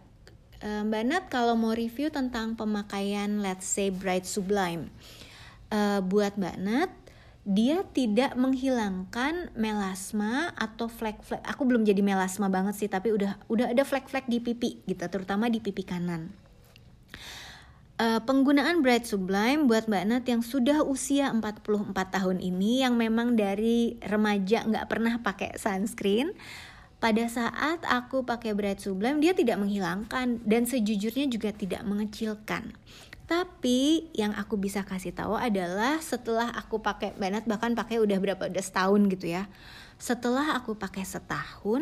Uh, 0.60 0.84
Mbak 0.84 1.04
Nat 1.08 1.24
kalau 1.32 1.56
mau 1.56 1.72
review 1.72 2.12
tentang 2.12 2.60
pemakaian 2.60 3.40
let's 3.40 3.72
say 3.72 3.88
Bright 3.88 4.28
Sublime 4.28 4.92
uh, 5.72 6.02
buat 6.02 6.38
Mbak 6.38 6.58
Nat 6.62 6.92
dia 7.46 7.86
tidak 7.94 8.34
menghilangkan 8.34 9.54
melasma 9.54 10.50
atau 10.58 10.90
flek-flek. 10.90 11.46
Aku 11.46 11.62
belum 11.70 11.86
jadi 11.86 12.02
melasma 12.02 12.50
banget 12.50 12.74
sih, 12.74 12.90
tapi 12.90 13.14
udah 13.14 13.38
udah 13.46 13.70
ada 13.70 13.86
flek-flek 13.86 14.26
di 14.26 14.42
pipi 14.42 14.82
gitu, 14.90 15.06
terutama 15.06 15.46
di 15.46 15.62
pipi 15.62 15.86
kanan. 15.86 16.34
Uh, 17.96 18.20
penggunaan 18.26 18.84
Bright 18.84 19.08
Sublime 19.08 19.70
buat 19.70 19.88
Mbak 19.88 20.04
Nat 20.10 20.26
yang 20.28 20.42
sudah 20.44 20.84
usia 20.84 21.32
44 21.32 21.96
tahun 21.96 22.44
ini 22.44 22.84
yang 22.84 23.00
memang 23.00 23.40
dari 23.40 23.96
remaja 24.04 24.68
nggak 24.68 24.90
pernah 24.92 25.16
pakai 25.24 25.56
sunscreen 25.56 26.36
pada 27.00 27.24
saat 27.32 27.86
aku 27.88 28.28
pakai 28.28 28.52
Bright 28.52 28.84
Sublime 28.84 29.24
dia 29.24 29.32
tidak 29.32 29.64
menghilangkan 29.64 30.44
dan 30.44 30.68
sejujurnya 30.68 31.32
juga 31.32 31.56
tidak 31.56 31.88
mengecilkan 31.88 32.76
tapi 33.26 34.14
yang 34.14 34.38
aku 34.38 34.54
bisa 34.54 34.86
kasih 34.86 35.10
tahu 35.10 35.34
adalah 35.34 35.98
setelah 35.98 36.54
aku 36.54 36.78
pakai 36.78 37.18
Banat 37.18 37.50
bahkan 37.50 37.74
pakai 37.74 37.98
udah 37.98 38.22
berapa 38.22 38.44
udah 38.46 38.64
setahun 38.64 39.02
gitu 39.10 39.34
ya. 39.34 39.50
Setelah 39.98 40.54
aku 40.54 40.78
pakai 40.78 41.02
setahun 41.02 41.82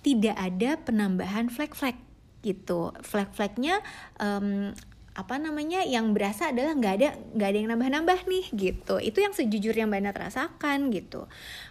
tidak 0.00 0.36
ada 0.40 0.80
penambahan 0.80 1.52
flek-flek 1.52 2.00
gitu. 2.40 2.96
Flek-fleknya 3.04 3.84
um, 4.16 4.72
apa 5.16 5.40
namanya 5.40 5.80
yang 5.80 6.12
berasa 6.12 6.52
adalah 6.52 6.76
nggak 6.76 6.94
ada 7.00 7.08
nggak 7.32 7.48
ada 7.48 7.56
yang 7.56 7.68
nambah-nambah 7.72 8.20
nih 8.28 8.46
gitu. 8.52 9.00
Itu 9.00 9.24
yang 9.24 9.32
sejujurnya 9.32 9.88
mbak 9.88 10.04
Nat 10.04 10.16
rasakan 10.20 10.92
gitu. 10.92 11.24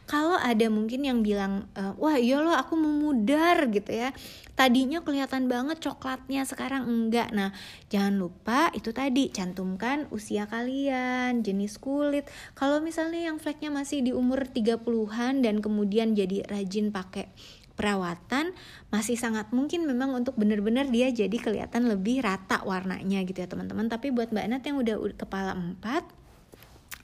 Kalau 0.10 0.34
ada 0.34 0.66
mungkin 0.74 1.06
yang 1.06 1.22
bilang 1.22 1.70
e, 1.78 1.94
wah 2.02 2.18
iya 2.18 2.42
loh 2.42 2.58
aku 2.58 2.74
memudar 2.74 3.70
gitu 3.70 3.94
ya. 3.94 4.18
Tadinya 4.58 5.06
kelihatan 5.06 5.46
banget 5.46 5.78
coklatnya 5.78 6.42
sekarang 6.50 6.90
enggak. 6.90 7.30
Nah 7.38 7.54
jangan 7.94 8.18
lupa 8.18 8.74
itu 8.74 8.90
tadi 8.90 9.30
cantumkan 9.30 10.10
usia 10.10 10.50
kalian 10.50 11.46
jenis 11.46 11.78
kulit. 11.78 12.26
Kalau 12.58 12.82
misalnya 12.82 13.30
yang 13.30 13.38
fleknya 13.38 13.70
masih 13.70 14.02
di 14.02 14.10
umur 14.10 14.50
30-an 14.50 15.46
dan 15.46 15.62
kemudian 15.62 16.18
jadi 16.18 16.50
rajin 16.50 16.90
pakai 16.90 17.30
perawatan 17.76 18.56
masih 18.90 19.20
sangat 19.20 19.52
mungkin 19.52 19.84
memang 19.84 20.16
untuk 20.16 20.36
benar-benar 20.40 20.88
dia 20.88 21.12
jadi 21.12 21.36
kelihatan 21.36 21.92
lebih 21.92 22.24
rata 22.24 22.64
warnanya 22.64 23.22
gitu 23.28 23.44
ya 23.44 23.48
teman-teman. 23.48 23.92
Tapi 23.92 24.12
buat 24.16 24.32
Mbak 24.32 24.46
Nat 24.48 24.64
yang 24.64 24.78
udah 24.80 24.96
kepala 25.20 25.52
empat 25.54 26.08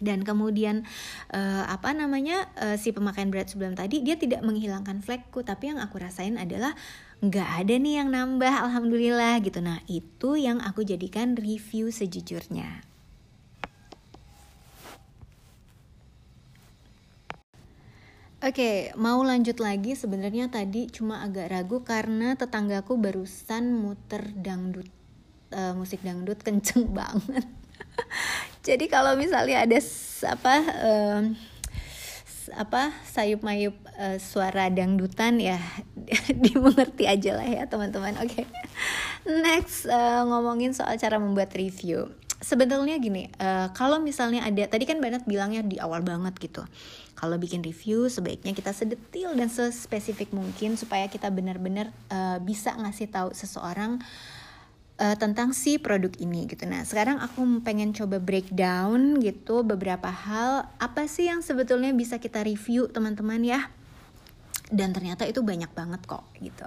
dan 0.01 0.25
kemudian 0.25 0.81
uh, 1.29 1.63
apa 1.69 1.93
namanya 1.93 2.49
uh, 2.57 2.73
si 2.79 2.89
pemakaian 2.89 3.29
berat 3.29 3.53
sebelum 3.53 3.77
tadi 3.77 4.01
dia 4.01 4.17
tidak 4.17 4.41
menghilangkan 4.41 5.03
flekku. 5.05 5.45
Tapi 5.45 5.75
yang 5.75 5.79
aku 5.79 6.01
rasain 6.01 6.39
adalah 6.41 6.73
nggak 7.21 7.49
ada 7.61 7.73
nih 7.77 7.93
yang 8.01 8.09
nambah 8.09 8.49
alhamdulillah 8.49 9.37
gitu. 9.45 9.61
Nah 9.61 9.83
itu 9.85 10.39
yang 10.41 10.57
aku 10.57 10.81
jadikan 10.81 11.37
review 11.37 11.93
sejujurnya 11.93 12.90
Oke, 18.41 18.57
okay, 18.57 18.77
mau 18.97 19.21
lanjut 19.21 19.61
lagi 19.61 19.93
sebenarnya 19.93 20.49
tadi 20.49 20.89
cuma 20.89 21.21
agak 21.21 21.53
ragu 21.53 21.85
karena 21.85 22.33
tetanggaku 22.33 22.97
barusan 22.97 23.69
muter 23.77 24.33
dangdut 24.33 24.89
uh, 25.53 25.77
musik 25.77 26.01
dangdut 26.01 26.41
kenceng 26.49 26.89
banget. 26.89 27.45
Jadi 28.65 28.89
kalau 28.89 29.13
misalnya 29.13 29.61
ada 29.61 29.77
apa 30.25 30.55
uh, 30.57 31.21
apa 32.57 32.89
sayup 33.05 33.45
mayup 33.45 33.77
uh, 34.01 34.17
suara 34.17 34.73
dangdutan 34.73 35.37
ya 35.37 35.61
dimengerti 36.49 37.05
aja 37.05 37.37
lah 37.37 37.45
ya 37.45 37.69
teman-teman. 37.69 38.17
Oke, 38.25 38.41
okay. 38.41 38.45
next 39.29 39.85
uh, 39.85 40.25
ngomongin 40.25 40.73
soal 40.73 40.97
cara 40.97 41.21
membuat 41.21 41.53
review. 41.53 42.09
Sebetulnya 42.41 42.97
gini, 42.97 43.29
uh, 43.37 43.69
kalau 43.77 44.01
misalnya 44.01 44.41
ada 44.41 44.65
tadi 44.65 44.89
kan 44.89 44.97
Banat 44.97 45.29
bilangnya 45.29 45.61
di 45.61 45.77
awal 45.77 46.01
banget 46.01 46.33
gitu 46.41 46.65
kalau 47.21 47.37
bikin 47.37 47.61
review 47.61 48.09
sebaiknya 48.09 48.57
kita 48.57 48.73
sedetil 48.73 49.37
dan 49.37 49.45
sespesifik 49.45 50.33
mungkin 50.33 50.73
supaya 50.73 51.05
kita 51.05 51.29
benar-benar 51.29 51.93
uh, 52.09 52.41
bisa 52.41 52.73
ngasih 52.73 53.13
tahu 53.13 53.29
seseorang 53.37 54.01
uh, 54.97 55.15
tentang 55.21 55.53
si 55.53 55.77
produk 55.77 56.09
ini 56.17 56.49
gitu. 56.49 56.65
Nah, 56.65 56.81
sekarang 56.81 57.21
aku 57.21 57.61
pengen 57.61 57.93
coba 57.93 58.17
breakdown 58.17 59.21
gitu 59.21 59.61
beberapa 59.61 60.09
hal 60.09 60.65
apa 60.81 61.05
sih 61.05 61.29
yang 61.29 61.45
sebetulnya 61.45 61.93
bisa 61.93 62.17
kita 62.17 62.41
review 62.41 62.89
teman-teman 62.89 63.45
ya. 63.45 63.69
Dan 64.73 64.89
ternyata 64.89 65.29
itu 65.29 65.45
banyak 65.45 65.69
banget 65.77 66.01
kok 66.09 66.25
gitu. 66.41 66.65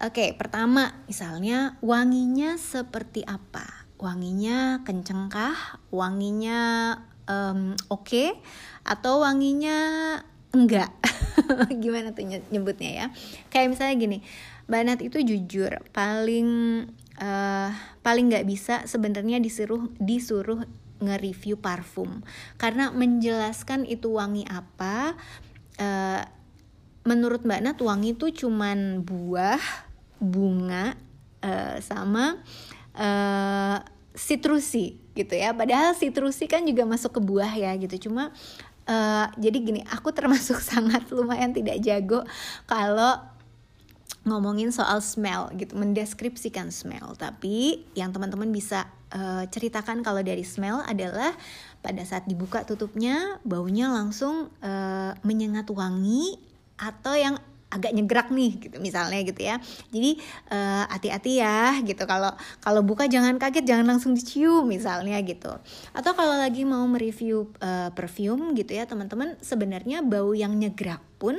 Oke, 0.00 0.32
pertama 0.32 0.96
misalnya 1.10 1.76
wanginya 1.84 2.56
seperti 2.56 3.20
apa? 3.26 3.87
Wanginya 3.98 4.86
kencengkah? 4.86 5.82
Wanginya 5.90 6.94
um, 7.26 7.74
oke? 7.90 8.06
Okay? 8.06 8.28
atau 8.88 9.20
wanginya 9.20 9.76
enggak 10.56 10.88
gimana 11.84 12.16
tuh 12.16 12.24
nyebutnya 12.24 12.90
ya 13.04 13.06
kayak 13.52 13.76
misalnya 13.76 13.96
gini 14.00 14.18
Banat 14.68 15.00
itu 15.00 15.20
jujur 15.24 15.80
paling 15.96 16.48
uh, 17.20 17.70
paling 18.04 18.28
nggak 18.32 18.48
bisa 18.48 18.84
sebenarnya 18.84 19.40
disuruh 19.40 19.88
disuruh 19.96 20.64
nge-review 20.98 21.56
parfum 21.56 22.24
karena 22.60 22.92
menjelaskan 22.92 23.88
itu 23.88 24.12
wangi 24.12 24.44
apa 24.48 25.16
uh, 25.80 26.20
menurut 27.08 27.48
Mbak 27.48 27.60
Nat 27.64 27.78
wangi 27.80 28.12
itu 28.12 28.44
cuman 28.44 29.04
buah 29.04 29.60
bunga 30.20 30.96
uh, 31.40 31.80
sama 31.80 32.36
uh, 32.36 32.77
sitrusi 34.18 34.98
gitu 35.14 35.38
ya 35.38 35.54
padahal 35.54 35.94
sitrusi 35.94 36.50
kan 36.50 36.66
juga 36.66 36.82
masuk 36.82 37.18
ke 37.18 37.20
buah 37.22 37.52
ya 37.54 37.70
gitu 37.78 38.10
cuma 38.10 38.34
Uh, 38.88 39.28
jadi 39.36 39.56
gini, 39.60 39.80
aku 39.92 40.16
termasuk 40.16 40.64
sangat 40.72 41.04
lumayan 41.12 41.52
tidak 41.52 41.76
jago 41.84 42.24
kalau 42.64 43.20
ngomongin 44.24 44.72
soal 44.72 45.04
smell 45.04 45.52
gitu, 45.60 45.76
mendeskripsikan 45.76 46.72
smell. 46.72 47.12
Tapi 47.20 47.84
yang 47.92 48.16
teman-teman 48.16 48.48
bisa 48.48 48.88
uh, 49.12 49.44
ceritakan 49.44 50.00
kalau 50.00 50.24
dari 50.24 50.40
smell 50.40 50.80
adalah 50.88 51.36
pada 51.84 52.00
saat 52.08 52.24
dibuka 52.24 52.64
tutupnya 52.64 53.36
baunya 53.44 53.92
langsung 53.92 54.48
uh, 54.64 55.12
menyengat 55.20 55.68
wangi 55.68 56.40
atau 56.80 57.12
yang 57.12 57.36
agak 57.68 57.92
nyegrak 57.92 58.28
nih 58.32 58.52
gitu 58.58 58.76
misalnya 58.80 59.20
gitu 59.24 59.40
ya. 59.44 59.60
Jadi 59.92 60.20
uh, 60.48 60.84
hati-hati 60.88 61.40
ya 61.40 61.76
gitu. 61.84 62.02
Kalau 62.08 62.32
kalau 62.64 62.80
buka 62.80 63.04
jangan 63.06 63.36
kaget 63.36 63.64
jangan 63.68 63.86
langsung 63.96 64.16
dicium 64.16 64.64
misalnya 64.64 65.20
gitu. 65.20 65.52
Atau 65.92 66.12
kalau 66.16 66.36
lagi 66.40 66.64
mau 66.64 66.84
mereview 66.88 67.52
uh, 67.60 67.92
perfume 67.92 68.56
gitu 68.56 68.72
ya 68.72 68.88
teman-teman 68.88 69.36
sebenarnya 69.44 70.00
bau 70.00 70.32
yang 70.32 70.56
nyegrak 70.56 71.04
pun 71.18 71.36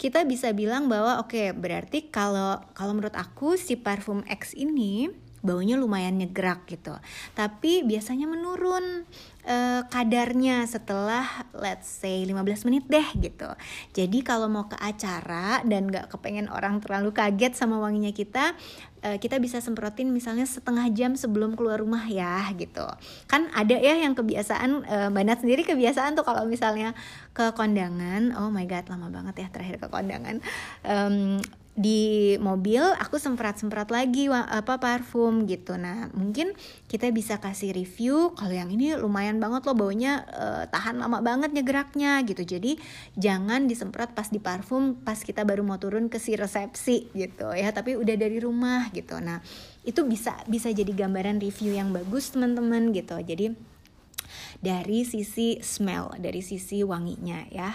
kita 0.00 0.24
bisa 0.24 0.50
bilang 0.56 0.88
bahwa 0.88 1.20
oke 1.20 1.36
okay, 1.36 1.52
berarti 1.52 2.08
kalau 2.08 2.58
kalau 2.72 2.96
menurut 2.96 3.14
aku 3.14 3.60
si 3.60 3.76
parfum 3.76 4.24
X 4.26 4.56
ini 4.56 5.12
baunya 5.40 5.76
lumayan 5.80 6.20
nyegrak 6.20 6.68
gitu. 6.68 6.92
Tapi 7.32 7.84
biasanya 7.84 8.28
menurun 8.28 9.08
uh, 9.50 9.82
kadarnya 9.90 10.62
setelah 10.70 11.26
let's 11.58 11.90
say 11.90 12.22
15 12.22 12.66
menit 12.70 12.86
deh 12.86 13.08
gitu. 13.18 13.50
Jadi 13.90 14.22
kalau 14.22 14.46
mau 14.46 14.70
ke 14.70 14.78
acara 14.78 15.60
dan 15.66 15.90
gak 15.90 16.14
kepengen 16.14 16.46
orang 16.46 16.78
terlalu 16.78 17.10
kaget 17.10 17.58
sama 17.58 17.82
wanginya 17.82 18.14
kita, 18.14 18.54
uh, 19.02 19.18
kita 19.18 19.42
bisa 19.42 19.58
semprotin 19.58 20.14
misalnya 20.14 20.46
setengah 20.46 20.86
jam 20.94 21.18
sebelum 21.18 21.58
keluar 21.58 21.82
rumah 21.82 22.06
ya 22.06 22.46
gitu. 22.54 22.86
Kan 23.26 23.50
ada 23.50 23.74
ya 23.74 23.98
yang 23.98 24.14
kebiasaan 24.14 24.86
uh, 24.86 25.08
Mbak 25.10 25.42
sendiri 25.42 25.62
kebiasaan 25.66 26.14
tuh 26.14 26.22
kalau 26.22 26.46
misalnya 26.46 26.94
ke 27.34 27.50
kondangan, 27.58 28.38
oh 28.38 28.48
my 28.54 28.64
god 28.70 28.86
lama 28.86 29.10
banget 29.10 29.46
ya 29.46 29.48
terakhir 29.50 29.82
ke 29.82 29.88
kondangan. 29.90 30.38
Um, 30.86 31.42
di 31.80 32.36
mobil 32.36 32.84
aku 33.00 33.16
semprot-semprot 33.16 33.88
lagi 33.88 34.28
apa 34.28 34.76
parfum 34.76 35.48
gitu. 35.48 35.80
Nah, 35.80 36.12
mungkin 36.12 36.52
kita 36.92 37.08
bisa 37.08 37.40
kasih 37.40 37.72
review 37.72 38.36
kalau 38.36 38.52
yang 38.52 38.68
ini 38.68 38.92
lumayan 39.00 39.40
banget 39.40 39.64
loh 39.64 39.72
baunya 39.72 40.28
uh, 40.28 40.68
tahan 40.68 41.00
lama 41.00 41.24
banget 41.24 41.56
nyegeraknya 41.56 42.20
gitu. 42.28 42.44
Jadi 42.44 42.76
jangan 43.16 43.64
disemprot 43.64 44.12
pas 44.12 44.28
di 44.28 44.36
parfum 44.36 45.00
pas 45.00 45.16
kita 45.16 45.40
baru 45.48 45.64
mau 45.64 45.80
turun 45.80 46.12
ke 46.12 46.20
si 46.20 46.36
resepsi 46.36 47.08
gitu 47.16 47.48
ya, 47.56 47.72
tapi 47.72 47.96
udah 47.96 48.12
dari 48.12 48.36
rumah 48.44 48.92
gitu. 48.92 49.16
Nah, 49.16 49.40
itu 49.80 50.04
bisa 50.04 50.36
bisa 50.44 50.68
jadi 50.68 50.92
gambaran 50.92 51.40
review 51.40 51.72
yang 51.72 51.96
bagus 51.96 52.36
teman-teman 52.36 52.92
gitu. 52.92 53.16
Jadi 53.24 53.56
dari 54.60 55.08
sisi 55.08 55.58
smell, 55.64 56.12
dari 56.20 56.44
sisi 56.44 56.84
wanginya 56.84 57.48
ya. 57.48 57.72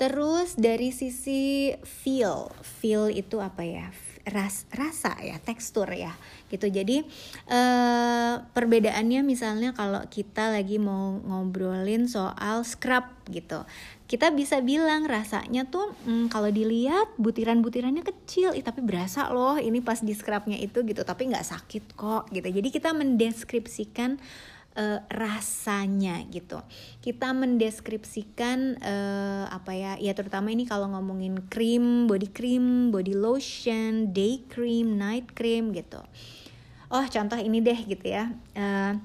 Terus 0.00 0.56
dari 0.56 0.96
sisi 0.96 1.76
feel, 1.84 2.48
feel 2.64 3.12
itu 3.12 3.36
apa 3.36 3.60
ya? 3.60 3.92
Ras, 4.20 4.64
rasa 4.72 5.16
ya, 5.20 5.36
tekstur 5.40 5.88
ya, 5.92 6.12
gitu. 6.48 6.68
Jadi 6.68 7.04
eh, 7.48 8.34
perbedaannya 8.40 9.20
misalnya 9.24 9.76
kalau 9.76 10.00
kita 10.08 10.52
lagi 10.52 10.76
mau 10.80 11.20
ngobrolin 11.20 12.08
soal 12.08 12.64
scrub 12.64 13.04
gitu, 13.28 13.64
kita 14.08 14.32
bisa 14.32 14.60
bilang 14.64 15.08
rasanya 15.08 15.68
tuh 15.68 15.92
hmm, 16.04 16.32
kalau 16.32 16.48
dilihat 16.52 17.16
butiran-butirannya 17.16 18.04
kecil, 18.04 18.56
eh, 18.56 18.64
tapi 18.64 18.84
berasa 18.84 19.28
loh 19.32 19.60
ini 19.60 19.84
pas 19.84 20.00
di 20.00 20.12
scrubnya 20.16 20.56
itu 20.60 20.84
gitu, 20.84 21.00
tapi 21.04 21.28
nggak 21.28 21.44
sakit 21.44 21.92
kok 21.96 22.28
gitu. 22.32 22.48
Jadi 22.48 22.68
kita 22.72 22.92
mendeskripsikan 22.96 24.20
uh, 24.80 25.04
rasanya 25.12 26.24
gitu. 26.32 26.64
Kita 27.04 27.36
mendeskripsikan 27.36 28.80
uh, 28.80 29.44
apa 29.52 29.76
ya? 29.76 29.92
Ya 30.00 30.16
terutama 30.16 30.48
ini 30.48 30.64
kalau 30.64 30.88
ngomongin 30.88 31.44
krim, 31.52 32.08
body 32.08 32.32
cream, 32.32 32.88
body 32.88 33.12
lotion, 33.12 34.16
day 34.16 34.40
cream, 34.48 34.96
night 34.96 35.36
cream 35.36 35.76
gitu. 35.76 36.00
Oh 36.88 37.04
contoh 37.04 37.36
ini 37.36 37.60
deh 37.60 37.76
gitu 37.84 38.08
ya. 38.08 38.32
Uh, 38.56 38.96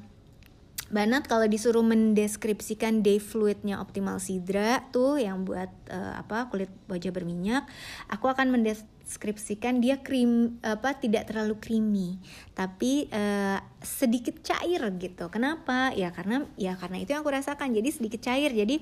Banat 0.85 1.25
kalau 1.25 1.49
disuruh 1.49 1.81
mendeskripsikan 1.81 3.01
day 3.01 3.17
fluidnya 3.17 3.81
Optimal 3.81 4.21
Sidra 4.21 4.85
tuh 4.93 5.17
yang 5.17 5.41
buat 5.41 5.73
uh, 5.89 6.13
apa 6.21 6.45
kulit 6.53 6.69
wajah 6.85 7.09
berminyak, 7.09 7.65
aku 8.05 8.29
akan 8.29 8.53
mendeskripsikan 8.53 9.81
dia 9.81 10.05
krim 10.05 10.61
apa 10.61 10.93
tidak 10.93 11.33
terlalu 11.33 11.57
creamy, 11.57 12.21
tapi 12.53 13.09
uh, 13.09 13.57
sedikit 13.81 14.45
cair 14.45 14.77
gitu. 15.01 15.25
Kenapa? 15.33 15.89
Ya 15.97 16.13
karena 16.13 16.45
ya 16.53 16.77
karena 16.77 17.01
itu 17.01 17.17
yang 17.17 17.25
aku 17.25 17.33
rasakan. 17.33 17.73
Jadi 17.73 17.89
sedikit 17.89 18.21
cair. 18.21 18.53
Jadi 18.53 18.77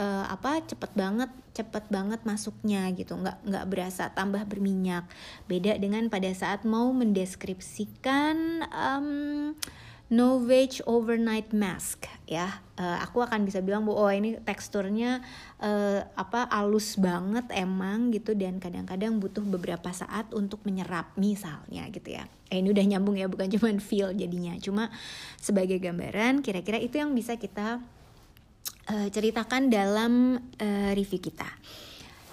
uh, 0.00 0.32
apa 0.32 0.64
cepet 0.64 0.96
banget 0.96 1.28
cepet 1.52 1.84
banget 1.92 2.24
masuknya 2.24 2.88
gitu. 2.96 3.12
Nggak 3.12 3.44
nggak 3.44 3.68
berasa 3.68 4.08
tambah 4.08 4.40
berminyak. 4.48 5.04
Beda 5.52 5.76
dengan 5.76 6.08
pada 6.08 6.32
saat 6.32 6.64
mau 6.64 6.88
mendeskripsikan 6.96 8.64
um, 8.72 9.52
Novage 10.12 10.84
Overnight 10.84 11.56
Mask 11.56 12.04
ya. 12.28 12.60
Uh, 12.76 13.00
aku 13.00 13.24
akan 13.24 13.48
bisa 13.48 13.64
bilang 13.64 13.88
bahwa 13.88 13.96
oh 13.96 14.12
ini 14.12 14.36
teksturnya 14.44 15.24
uh, 15.56 16.04
apa 16.12 16.52
halus 16.52 17.00
banget 17.00 17.48
emang 17.56 18.12
gitu 18.12 18.36
dan 18.36 18.60
kadang-kadang 18.60 19.16
butuh 19.16 19.40
beberapa 19.40 19.88
saat 19.88 20.28
untuk 20.36 20.60
menyerap 20.68 21.16
misalnya 21.16 21.88
gitu 21.88 22.12
ya. 22.12 22.28
Eh 22.52 22.60
ini 22.60 22.68
udah 22.76 22.84
nyambung 22.84 23.16
ya 23.16 23.24
bukan 23.24 23.48
cuma 23.56 23.72
feel 23.80 24.12
jadinya. 24.12 24.52
Cuma 24.60 24.92
sebagai 25.40 25.80
gambaran 25.80 26.44
kira-kira 26.44 26.76
itu 26.76 27.00
yang 27.00 27.16
bisa 27.16 27.40
kita 27.40 27.80
uh, 28.92 29.08
ceritakan 29.08 29.72
dalam 29.72 30.36
uh, 30.60 30.92
review 30.92 31.24
kita. 31.24 31.48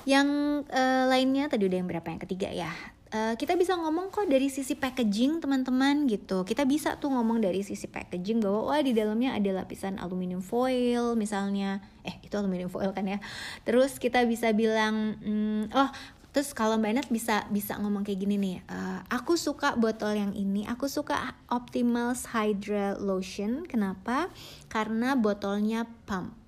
Yang 0.04 0.28
uh, 0.68 1.08
lainnya 1.08 1.48
tadi 1.48 1.64
udah 1.64 1.80
yang 1.80 1.88
berapa 1.88 2.08
yang 2.12 2.20
ketiga 2.28 2.52
ya 2.52 2.99
Uh, 3.10 3.34
kita 3.42 3.58
bisa 3.58 3.74
ngomong 3.74 4.14
kok 4.14 4.30
dari 4.30 4.54
sisi 4.54 4.78
packaging 4.78 5.42
teman-teman 5.42 6.06
gitu. 6.06 6.46
Kita 6.46 6.62
bisa 6.70 7.02
tuh 7.02 7.10
ngomong 7.10 7.42
dari 7.42 7.66
sisi 7.66 7.90
packaging 7.90 8.38
bahwa 8.38 8.70
wah 8.70 8.82
di 8.86 8.94
dalamnya 8.94 9.34
ada 9.34 9.50
lapisan 9.50 9.98
aluminium 9.98 10.46
foil 10.46 11.18
misalnya. 11.18 11.82
Eh 12.06 12.22
itu 12.22 12.38
aluminium 12.38 12.70
foil 12.70 12.94
kan 12.94 13.10
ya. 13.10 13.18
Terus 13.66 13.98
kita 13.98 14.22
bisa 14.30 14.54
bilang 14.54 15.18
hmm, 15.26 15.74
oh 15.74 15.90
terus 16.30 16.54
kalau 16.54 16.78
mbak 16.78 17.10
bisa 17.10 17.50
bisa 17.50 17.74
ngomong 17.82 18.06
kayak 18.06 18.22
gini 18.22 18.38
nih 18.38 18.58
uh, 18.70 19.02
aku 19.10 19.34
suka 19.34 19.74
botol 19.74 20.14
yang 20.14 20.38
ini. 20.38 20.70
Aku 20.70 20.86
suka 20.86 21.34
Optimals 21.50 22.30
Hydra 22.30 22.94
Lotion. 23.02 23.66
Kenapa? 23.66 24.30
Karena 24.70 25.18
botolnya 25.18 25.90
pump 26.06 26.39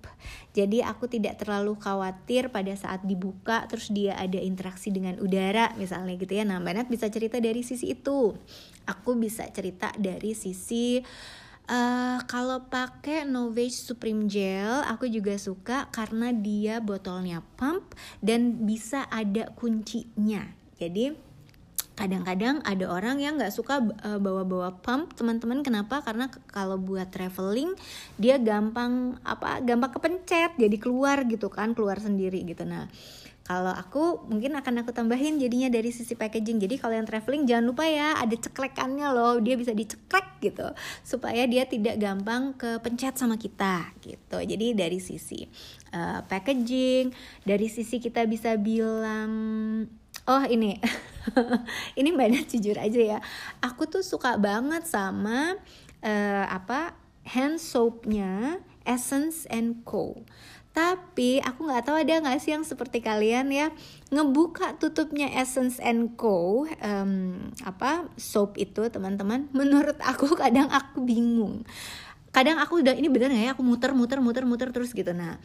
jadi 0.51 0.87
aku 0.87 1.07
tidak 1.07 1.39
terlalu 1.39 1.79
khawatir 1.79 2.51
pada 2.51 2.75
saat 2.75 3.03
dibuka 3.07 3.63
terus 3.71 3.87
dia 3.89 4.17
ada 4.19 4.37
interaksi 4.37 4.91
dengan 4.91 5.15
udara 5.23 5.71
misalnya 5.79 6.17
gitu 6.19 6.33
ya. 6.35 6.43
Nah, 6.43 6.59
Mbak 6.59 6.91
bisa 6.91 7.07
cerita 7.07 7.39
dari 7.39 7.63
sisi 7.63 7.95
itu. 7.95 8.35
Aku 8.89 9.15
bisa 9.15 9.47
cerita 9.49 9.93
dari 9.95 10.33
sisi 10.35 11.03
Uh, 11.71 12.19
kalau 12.27 12.67
pakai 12.67 13.23
Novage 13.23 13.79
Supreme 13.79 14.27
Gel, 14.27 14.83
aku 14.91 15.07
juga 15.07 15.39
suka 15.39 15.87
karena 15.93 16.35
dia 16.35 16.83
botolnya 16.83 17.39
pump 17.55 17.95
dan 18.19 18.67
bisa 18.67 19.07
ada 19.07 19.47
kuncinya. 19.55 20.51
Jadi 20.81 21.15
kadang-kadang 22.01 22.65
ada 22.65 22.89
orang 22.89 23.21
yang 23.21 23.37
nggak 23.37 23.53
suka 23.53 23.85
uh, 24.01 24.17
bawa-bawa 24.17 24.81
pump. 24.81 25.13
Teman-teman 25.13 25.61
kenapa? 25.61 26.01
Karena 26.01 26.33
kalau 26.49 26.81
buat 26.81 27.13
traveling 27.13 27.77
dia 28.17 28.41
gampang 28.41 29.21
apa 29.21 29.61
gampang 29.61 29.93
kepencet 29.93 30.57
jadi 30.57 30.77
keluar 30.81 31.21
gitu 31.29 31.53
kan 31.53 31.77
keluar 31.77 32.01
sendiri 32.01 32.41
gitu. 32.41 32.65
Nah 32.65 32.89
kalau 33.41 33.73
aku 33.73 34.31
mungkin 34.31 34.55
akan 34.55 34.85
aku 34.85 34.95
tambahin 34.95 35.35
jadinya 35.35 35.67
dari 35.67 35.91
sisi 35.91 36.15
packaging. 36.15 36.61
Jadi 36.61 36.79
kalau 36.79 36.95
yang 36.95 37.05
traveling 37.05 37.43
jangan 37.43 37.65
lupa 37.69 37.83
ya 37.83 38.17
ada 38.17 38.31
ceklekannya 38.31 39.07
loh. 39.11 39.37
Dia 39.43 39.59
bisa 39.59 39.75
diceklek 39.75 40.39
gitu 40.41 40.71
supaya 41.05 41.45
dia 41.45 41.67
tidak 41.69 41.99
gampang 42.01 42.55
kepencet 42.57 43.19
sama 43.19 43.35
kita 43.35 43.91
gitu. 44.01 44.39
Jadi 44.41 44.73
dari 44.73 44.97
sisi 44.97 45.45
uh, 45.93 46.23
packaging 46.25 47.13
dari 47.45 47.67
sisi 47.67 47.99
kita 48.01 48.25
bisa 48.25 48.55
bilang 48.55 49.29
oh 50.27 50.43
ini. 50.45 50.77
Ini 51.99 52.09
mbak 52.13 52.27
Nat 52.33 52.45
jujur 52.49 52.77
aja 52.77 53.01
ya. 53.01 53.19
Aku 53.61 53.85
tuh 53.85 54.01
suka 54.01 54.37
banget 54.41 54.85
sama 54.89 55.57
uh, 56.01 56.45
apa 56.49 56.97
hand 57.25 57.61
soapnya 57.61 58.59
Essence 58.85 59.45
and 59.49 59.85
Co. 59.85 60.17
Tapi 60.71 61.43
aku 61.43 61.67
nggak 61.67 61.83
tahu 61.83 61.99
ada 61.99 62.23
nggak 62.23 62.39
sih 62.39 62.55
yang 62.55 62.63
seperti 62.63 63.03
kalian 63.03 63.51
ya 63.51 63.75
ngebuka 64.07 64.79
tutupnya 64.79 65.27
Essence 65.35 65.83
and 65.83 66.15
Co 66.15 66.63
um, 66.63 67.13
apa 67.67 68.07
soap 68.17 68.57
itu 68.57 68.87
teman-teman. 68.89 69.51
Menurut 69.51 69.99
aku 70.01 70.31
kadang 70.41 70.71
aku 70.71 71.03
bingung. 71.03 71.67
Kadang 72.31 72.63
aku 72.63 72.79
udah 72.79 72.95
ini 72.95 73.11
bener 73.11 73.29
nggak 73.29 73.45
ya 73.45 73.51
aku 73.53 73.61
muter 73.61 73.91
muter 73.91 74.23
muter 74.23 74.47
muter 74.47 74.71
terus 74.71 74.95
gitu. 74.95 75.11
Nah 75.11 75.37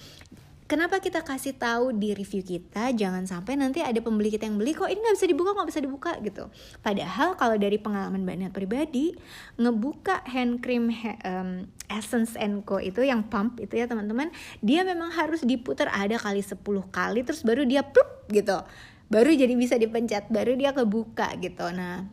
Kenapa 0.67 0.99
kita 0.99 1.23
kasih 1.23 1.55
tahu 1.55 1.95
di 1.95 2.11
review 2.11 2.43
kita 2.43 2.91
jangan 2.91 3.23
sampai 3.23 3.55
nanti 3.55 3.87
ada 3.87 4.03
pembeli 4.03 4.35
kita 4.35 4.51
yang 4.51 4.59
beli 4.59 4.75
kok 4.75 4.91
ini 4.91 4.99
nggak 4.99 5.15
bisa 5.15 5.31
dibuka 5.31 5.55
nggak 5.55 5.69
bisa 5.71 5.79
dibuka? 5.79 6.13
gitu. 6.27 6.51
Padahal 6.83 7.39
kalau 7.39 7.55
dari 7.55 7.79
pengalaman 7.79 8.27
banyak 8.27 8.51
pribadi 8.51 9.15
ngebuka 9.63 10.27
hand 10.27 10.59
cream 10.67 10.91
um, 11.23 11.71
Essence 11.87 12.35
Co 12.67 12.83
itu 12.83 12.99
yang 13.07 13.31
pump 13.31 13.63
itu 13.63 13.79
ya 13.79 13.87
teman-teman 13.87 14.35
dia 14.59 14.83
memang 14.83 15.15
harus 15.15 15.47
diputar 15.47 15.87
ada 15.87 16.19
kali 16.19 16.43
10 16.43 16.59
kali 16.91 17.23
terus 17.23 17.47
baru 17.47 17.63
dia 17.63 17.87
plup 17.87 18.27
gitu. 18.27 18.59
Baru 19.07 19.31
jadi 19.31 19.55
bisa 19.55 19.79
dipencet 19.79 20.35
baru 20.35 20.59
dia 20.59 20.75
kebuka 20.75 21.31
gitu. 21.39 21.63
Nah 21.71 22.11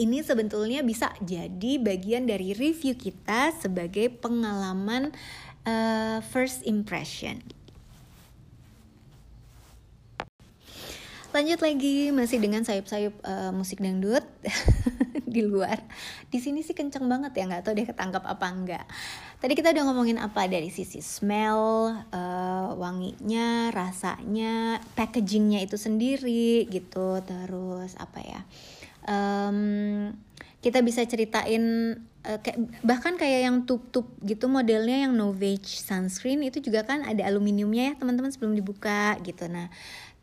ini 0.00 0.24
sebetulnya 0.24 0.80
bisa 0.80 1.12
jadi 1.20 1.76
bagian 1.76 2.24
dari 2.24 2.56
review 2.56 2.96
kita 2.96 3.52
sebagai 3.52 4.16
pengalaman 4.16 5.12
uh, 5.68 6.24
first 6.24 6.64
impression 6.64 7.44
Lanjut 11.36 11.60
lagi 11.60 12.08
masih 12.16 12.40
dengan 12.40 12.64
sayup-sayup 12.64 13.12
uh, 13.20 13.52
musik 13.52 13.84
dangdut 13.84 14.24
di 15.36 15.44
luar. 15.44 15.84
Di 16.32 16.40
sini 16.40 16.64
sih 16.64 16.72
kenceng 16.72 17.04
banget 17.12 17.36
ya, 17.36 17.44
nggak 17.44 17.60
tahu 17.60 17.76
deh 17.76 17.84
ketangkap 17.84 18.24
apa 18.24 18.46
enggak. 18.48 18.88
Tadi 19.36 19.52
kita 19.52 19.76
udah 19.76 19.84
ngomongin 19.84 20.16
apa 20.16 20.48
dari 20.48 20.72
sisi 20.72 21.04
smell, 21.04 21.92
uh, 21.92 22.72
wanginya, 22.80 23.68
rasanya, 23.68 24.80
packagingnya 24.96 25.60
itu 25.60 25.76
sendiri 25.76 26.72
gitu. 26.72 27.20
Terus 27.20 28.00
apa 28.00 28.24
ya? 28.24 28.40
Um, 29.04 30.16
kita 30.64 30.80
bisa 30.80 31.04
ceritain 31.04 32.00
kayak, 32.26 32.58
bahkan 32.82 33.14
kayak 33.14 33.46
yang 33.46 33.56
tup-tup 33.68 34.10
gitu 34.26 34.50
modelnya 34.50 35.06
yang 35.06 35.14
Novage 35.14 35.78
sunscreen 35.78 36.42
itu 36.42 36.58
juga 36.58 36.82
kan 36.82 37.06
ada 37.06 37.22
aluminiumnya 37.22 37.92
ya 37.92 37.94
teman-teman 37.94 38.34
sebelum 38.34 38.58
dibuka 38.58 39.14
gitu. 39.22 39.46
Nah 39.46 39.70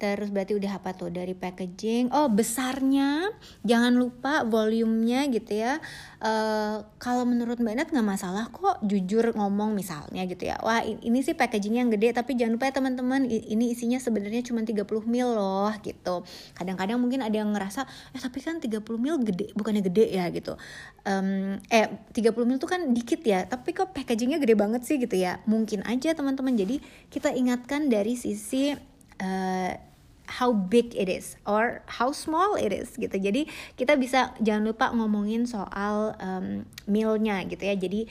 Terus 0.04 0.36
berarti 0.36 0.52
udah 0.60 0.84
apa 0.84 0.92
tuh 0.92 1.08
dari 1.08 1.32
packaging. 1.32 2.12
Oh 2.12 2.28
besarnya, 2.28 3.32
jangan 3.64 3.96
lupa 3.96 4.44
volumenya 4.44 5.32
gitu 5.32 5.56
ya. 5.64 5.80
Uh, 6.20 6.84
kalau 7.00 7.24
menurut 7.24 7.56
Mbak 7.64 7.76
Nat 7.80 7.88
nggak 7.88 8.04
masalah 8.04 8.52
kok 8.52 8.84
jujur 8.84 9.32
ngomong 9.32 9.72
misalnya 9.72 10.28
gitu 10.28 10.44
ya. 10.52 10.60
Wah 10.60 10.84
ini 10.84 11.24
sih 11.24 11.40
packagingnya 11.40 11.88
yang 11.88 11.92
gede 11.96 12.12
tapi 12.12 12.36
jangan 12.36 12.60
lupa 12.60 12.68
ya 12.68 12.76
teman-teman 12.76 13.32
ini 13.32 13.72
isinya 13.72 13.96
sebenarnya 13.96 14.44
cuma 14.44 14.68
30 14.68 14.84
mil 15.08 15.40
loh 15.40 15.72
gitu. 15.80 16.28
Kadang-kadang 16.52 17.00
mungkin 17.00 17.24
ada 17.24 17.40
yang 17.40 17.56
ngerasa 17.56 17.88
eh 18.12 18.20
tapi 18.20 18.44
kan 18.44 18.60
30 18.60 18.84
mil 19.00 19.16
gede 19.24 19.56
bukannya 19.56 19.88
gede 19.88 20.20
ya 20.20 20.28
gitu. 20.36 20.60
Um, 21.08 21.64
eh 21.72 21.88
30 22.12 22.44
mil 22.44 22.60
tuh 22.60 22.68
kan 22.68 22.92
dikit 22.92 23.24
ya 23.24 23.48
tapi 23.48 23.72
kok 23.72 23.96
packagingnya 23.96 24.44
gede 24.44 24.60
banget 24.60 24.84
sih 24.84 25.00
gitu 25.00 25.16
ya. 25.16 25.40
Mungkin 25.48 25.88
aja 25.88 26.12
teman-teman 26.12 26.60
jadi 26.60 26.84
kita 27.08 27.32
ingatkan 27.32 27.88
dari 27.88 28.20
sisi 28.20 28.76
uh, 29.24 29.93
how 30.28 30.56
big 30.56 30.96
it 30.96 31.12
is 31.12 31.36
or 31.44 31.84
how 31.86 32.16
small 32.16 32.56
it 32.56 32.72
is 32.72 32.96
gitu. 32.96 33.14
Jadi 33.14 33.48
kita 33.76 34.00
bisa 34.00 34.32
jangan 34.40 34.64
lupa 34.72 34.90
ngomongin 34.96 35.44
soal 35.46 36.16
um, 36.20 36.64
mealnya 36.88 37.44
gitu 37.44 37.64
ya. 37.64 37.76
Jadi 37.76 38.08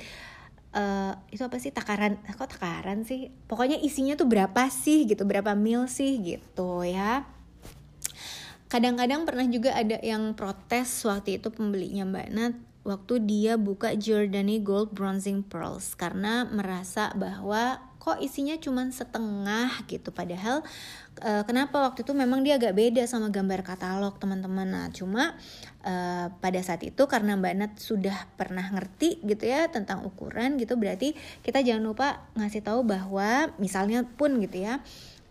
uh, 0.77 1.13
itu 1.33 1.43
apa 1.43 1.57
sih 1.57 1.73
takaran? 1.73 2.21
Kok 2.25 2.59
takaran 2.59 3.05
sih? 3.09 3.33
Pokoknya 3.49 3.81
isinya 3.81 4.15
tuh 4.15 4.29
berapa 4.29 4.69
sih 4.69 5.09
gitu? 5.09 5.25
Berapa 5.25 5.57
meal 5.57 5.89
sih 5.89 6.21
gitu 6.21 6.85
ya? 6.85 7.25
Kadang-kadang 8.73 9.29
pernah 9.29 9.45
juga 9.45 9.77
ada 9.77 10.01
yang 10.01 10.33
protes 10.33 11.05
waktu 11.05 11.37
itu 11.37 11.53
pembelinya 11.53 12.09
Mbak 12.09 12.29
Nat 12.33 12.55
waktu 12.83 13.23
dia 13.23 13.55
buka 13.61 13.95
Giordani 13.95 14.59
Gold 14.59 14.97
Bronzing 14.97 15.47
Pearls 15.47 15.95
karena 15.95 16.49
merasa 16.51 17.15
bahwa 17.15 17.79
kok 18.03 18.19
isinya 18.19 18.59
cuma 18.59 18.83
setengah 18.91 19.87
gitu. 19.87 20.11
Padahal 20.11 20.67
e, 21.23 21.47
kenapa 21.47 21.87
waktu 21.87 22.03
itu 22.03 22.11
memang 22.19 22.43
dia 22.43 22.59
agak 22.59 22.75
beda 22.75 23.07
sama 23.07 23.31
gambar 23.31 23.63
katalog 23.63 24.19
teman-teman. 24.19 24.67
Nah 24.67 24.91
cuma 24.91 25.39
e, 25.87 25.95
pada 26.35 26.61
saat 26.67 26.83
itu 26.83 27.07
karena 27.07 27.39
Mbak 27.39 27.55
Nat 27.55 27.73
sudah 27.79 28.27
pernah 28.35 28.67
ngerti 28.75 29.23
gitu 29.23 29.47
ya 29.47 29.71
tentang 29.71 30.03
ukuran 30.03 30.59
gitu 30.59 30.75
berarti 30.75 31.15
kita 31.47 31.63
jangan 31.63 31.95
lupa 31.95 32.27
ngasih 32.35 32.67
tahu 32.67 32.83
bahwa 32.83 33.55
misalnya 33.63 34.03
pun 34.03 34.35
gitu 34.43 34.67
ya 34.67 34.83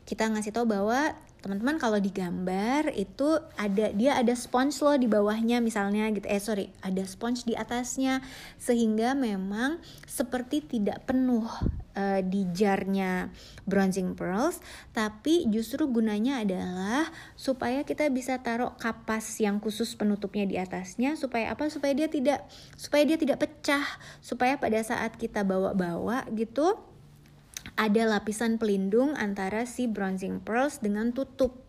kita 0.07 0.31
ngasih 0.31 0.55
tahu 0.55 0.63
bahwa 0.71 1.11
teman-teman 1.41 1.81
kalau 1.81 1.97
digambar 1.97 2.93
itu 2.93 3.41
ada 3.57 3.89
dia 3.97 4.13
ada 4.13 4.37
sponge 4.37 4.77
loh 4.85 4.93
di 4.93 5.09
bawahnya 5.09 5.57
misalnya 5.57 6.05
gitu. 6.13 6.29
Eh 6.29 6.37
sorry 6.37 6.69
ada 6.85 7.01
sponge 7.09 7.43
di 7.49 7.57
atasnya. 7.57 8.21
Sehingga 8.61 9.17
memang 9.17 9.81
seperti 10.05 10.61
tidak 10.61 11.09
penuh 11.09 11.49
uh, 11.97 12.21
di 12.21 12.45
jarnya 12.53 13.33
bronzing 13.65 14.13
pearls 14.13 14.61
tapi 14.93 15.49
justru 15.49 15.89
gunanya 15.89 16.45
adalah 16.45 17.09
supaya 17.33 17.81
kita 17.81 18.05
bisa 18.13 18.37
taruh 18.45 18.77
kapas 18.77 19.41
yang 19.41 19.57
khusus 19.57 19.97
penutupnya 19.97 20.45
di 20.45 20.55
atasnya 20.61 21.17
supaya 21.17 21.57
apa? 21.57 21.73
Supaya 21.73 21.97
dia 21.97 22.05
tidak 22.05 22.45
supaya 22.77 23.01
dia 23.01 23.17
tidak 23.17 23.41
pecah. 23.41 23.85
Supaya 24.21 24.61
pada 24.61 24.77
saat 24.85 25.17
kita 25.17 25.41
bawa-bawa 25.41 26.29
gitu 26.37 26.90
ada 27.77 28.03
lapisan 28.07 28.57
pelindung 28.61 29.13
antara 29.17 29.65
si 29.65 29.85
bronzing 29.89 30.41
pearls 30.41 30.79
dengan 30.79 31.13
tutup. 31.13 31.67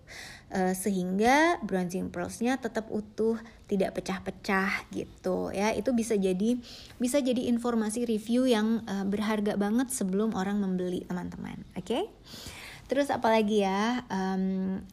Uh, 0.52 0.76
sehingga 0.76 1.56
bronzing 1.64 2.12
pearlsnya 2.12 2.60
tetap 2.60 2.92
utuh 2.92 3.40
tidak 3.64 3.96
pecah-pecah 3.96 4.84
gitu 4.92 5.48
ya. 5.48 5.72
Itu 5.72 5.96
bisa 5.96 6.12
jadi 6.20 6.60
bisa 7.00 7.24
jadi 7.24 7.48
informasi 7.48 8.04
review 8.04 8.44
yang 8.44 8.84
uh, 8.84 9.08
berharga 9.08 9.56
banget 9.56 9.88
sebelum 9.88 10.36
orang 10.36 10.60
membeli 10.60 11.08
teman-teman 11.08 11.64
oke? 11.72 11.88
Okay? 11.88 12.04
terus 12.92 13.08
apalagi 13.08 13.64
ya? 13.64 14.04
Um, 14.12 14.84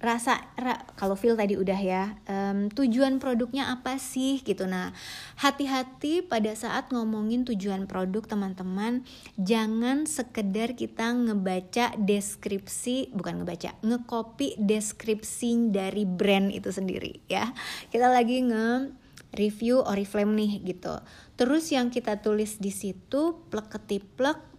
rasa 0.00 0.40
ra, 0.56 0.80
kalau 0.96 1.12
feel 1.12 1.36
tadi 1.36 1.60
udah 1.60 1.76
ya 1.76 2.16
um, 2.24 2.72
tujuan 2.72 3.20
produknya 3.20 3.68
apa 3.68 4.00
sih 4.00 4.40
gitu. 4.40 4.64
Nah 4.64 4.96
hati-hati 5.36 6.24
pada 6.24 6.50
saat 6.56 6.88
ngomongin 6.88 7.44
tujuan 7.44 7.84
produk 7.84 8.24
teman-teman. 8.24 9.04
Jangan 9.36 10.08
sekedar 10.08 10.72
kita 10.72 11.12
ngebaca 11.12 11.94
deskripsi 12.00 13.12
bukan 13.12 13.44
ngebaca 13.44 13.76
ngekopi 13.84 14.56
deskripsi 14.56 15.68
dari 15.68 16.08
brand 16.08 16.48
itu 16.48 16.72
sendiri 16.72 17.20
ya. 17.28 17.52
Kita 17.92 18.08
lagi 18.08 18.40
nge 18.40 18.96
review 19.36 19.84
Oriflame 19.84 20.34
nih 20.34 20.52
gitu. 20.74 20.96
Terus 21.38 21.70
yang 21.70 21.92
kita 21.92 22.18
tulis 22.18 22.58
di 22.58 22.74
situ 22.74 23.46
plek 23.52 23.70
ketiplek 23.70 24.49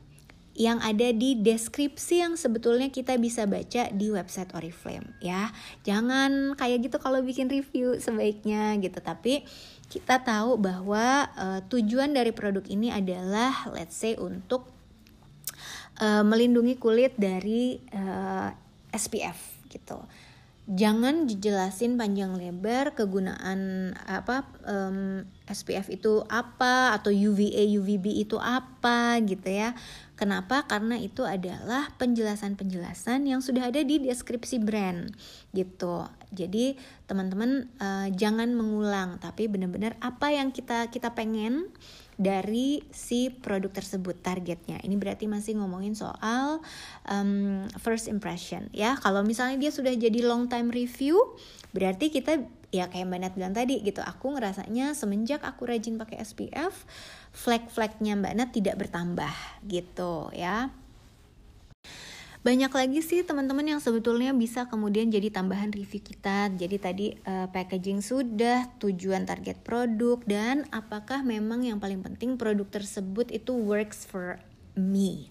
yang 0.61 0.77
ada 0.85 1.09
di 1.09 1.33
deskripsi 1.41 2.21
yang 2.21 2.33
sebetulnya 2.37 2.93
kita 2.93 3.17
bisa 3.17 3.49
baca 3.49 3.89
di 3.89 4.13
website 4.13 4.53
Oriflame 4.53 5.17
ya. 5.17 5.49
Jangan 5.81 6.53
kayak 6.53 6.85
gitu 6.85 7.01
kalau 7.01 7.25
bikin 7.25 7.49
review 7.49 7.97
sebaiknya 7.97 8.77
gitu. 8.77 9.01
Tapi 9.01 9.41
kita 9.89 10.21
tahu 10.21 10.61
bahwa 10.61 11.25
uh, 11.33 11.59
tujuan 11.65 12.13
dari 12.13 12.29
produk 12.29 12.61
ini 12.69 12.93
adalah 12.93 13.73
let's 13.73 13.97
say 13.97 14.13
untuk 14.21 14.69
uh, 15.97 16.21
melindungi 16.21 16.77
kulit 16.77 17.17
dari 17.17 17.81
uh, 17.97 18.53
eh, 18.53 18.95
SPF 18.95 19.65
gitu 19.73 19.97
jangan 20.71 21.27
dijelasin 21.27 21.99
panjang 21.99 22.31
lebar 22.39 22.95
kegunaan 22.95 23.91
apa 24.07 24.47
um, 24.63 25.27
SPF 25.43 25.91
itu 25.91 26.23
apa 26.31 26.95
atau 26.95 27.11
UVA 27.11 27.67
UVB 27.75 28.23
itu 28.23 28.39
apa 28.39 29.19
gitu 29.19 29.51
ya 29.51 29.75
Kenapa? 30.21 30.69
Karena 30.69 31.01
itu 31.01 31.25
adalah 31.25 31.89
penjelasan-penjelasan 31.97 33.25
yang 33.25 33.41
sudah 33.41 33.73
ada 33.73 33.81
di 33.81 34.05
deskripsi 34.05 34.61
brand 34.61 35.09
gitu. 35.49 36.05
Jadi 36.29 36.77
teman-teman 37.09 37.65
uh, 37.81 38.05
jangan 38.13 38.53
mengulang, 38.53 39.17
tapi 39.17 39.49
benar-benar 39.49 39.97
apa 39.97 40.29
yang 40.29 40.53
kita 40.53 40.93
kita 40.93 41.17
pengen 41.17 41.73
dari 42.21 42.85
si 42.93 43.33
produk 43.33 43.73
tersebut 43.73 44.21
targetnya. 44.21 44.77
Ini 44.85 44.93
berarti 44.93 45.25
masih 45.25 45.57
ngomongin 45.57 45.97
soal 45.97 46.61
um, 47.09 47.65
first 47.81 48.05
impression 48.05 48.69
ya. 48.69 48.93
Kalau 49.01 49.25
misalnya 49.25 49.57
dia 49.57 49.73
sudah 49.73 49.89
jadi 49.97 50.21
long 50.21 50.45
time 50.45 50.69
review, 50.69 51.17
berarti 51.73 52.13
kita 52.13 52.45
ya 52.71 52.87
kayak 52.87 53.09
Mbak 53.09 53.19
Nat 53.19 53.33
bilang 53.35 53.53
tadi 53.57 53.83
gitu 53.83 53.99
aku 53.99 54.37
ngerasanya 54.37 54.95
semenjak 54.95 55.43
aku 55.43 55.67
rajin 55.67 55.99
pakai 55.99 56.23
SPF 56.23 56.87
flag-flagnya 57.35 58.15
Mbak 58.15 58.33
Nat 58.39 58.49
tidak 58.55 58.79
bertambah 58.79 59.33
gitu 59.67 60.31
ya 60.31 60.71
banyak 62.41 62.73
lagi 62.73 62.99
sih 63.05 63.21
teman-teman 63.21 63.77
yang 63.77 63.77
sebetulnya 63.77 64.33
bisa 64.33 64.65
kemudian 64.65 65.13
jadi 65.13 65.29
tambahan 65.29 65.69
review 65.69 66.01
kita. 66.01 66.49
Jadi 66.49 66.77
tadi 66.81 67.07
uh, 67.29 67.45
packaging 67.53 68.01
sudah, 68.01 68.65
tujuan 68.81 69.29
target 69.29 69.61
produk 69.61 70.17
dan 70.25 70.65
apakah 70.73 71.21
memang 71.21 71.61
yang 71.61 71.77
paling 71.77 72.01
penting 72.01 72.41
produk 72.41 72.65
tersebut 72.65 73.29
itu 73.29 73.53
works 73.53 74.09
for 74.09 74.41
me? 74.73 75.29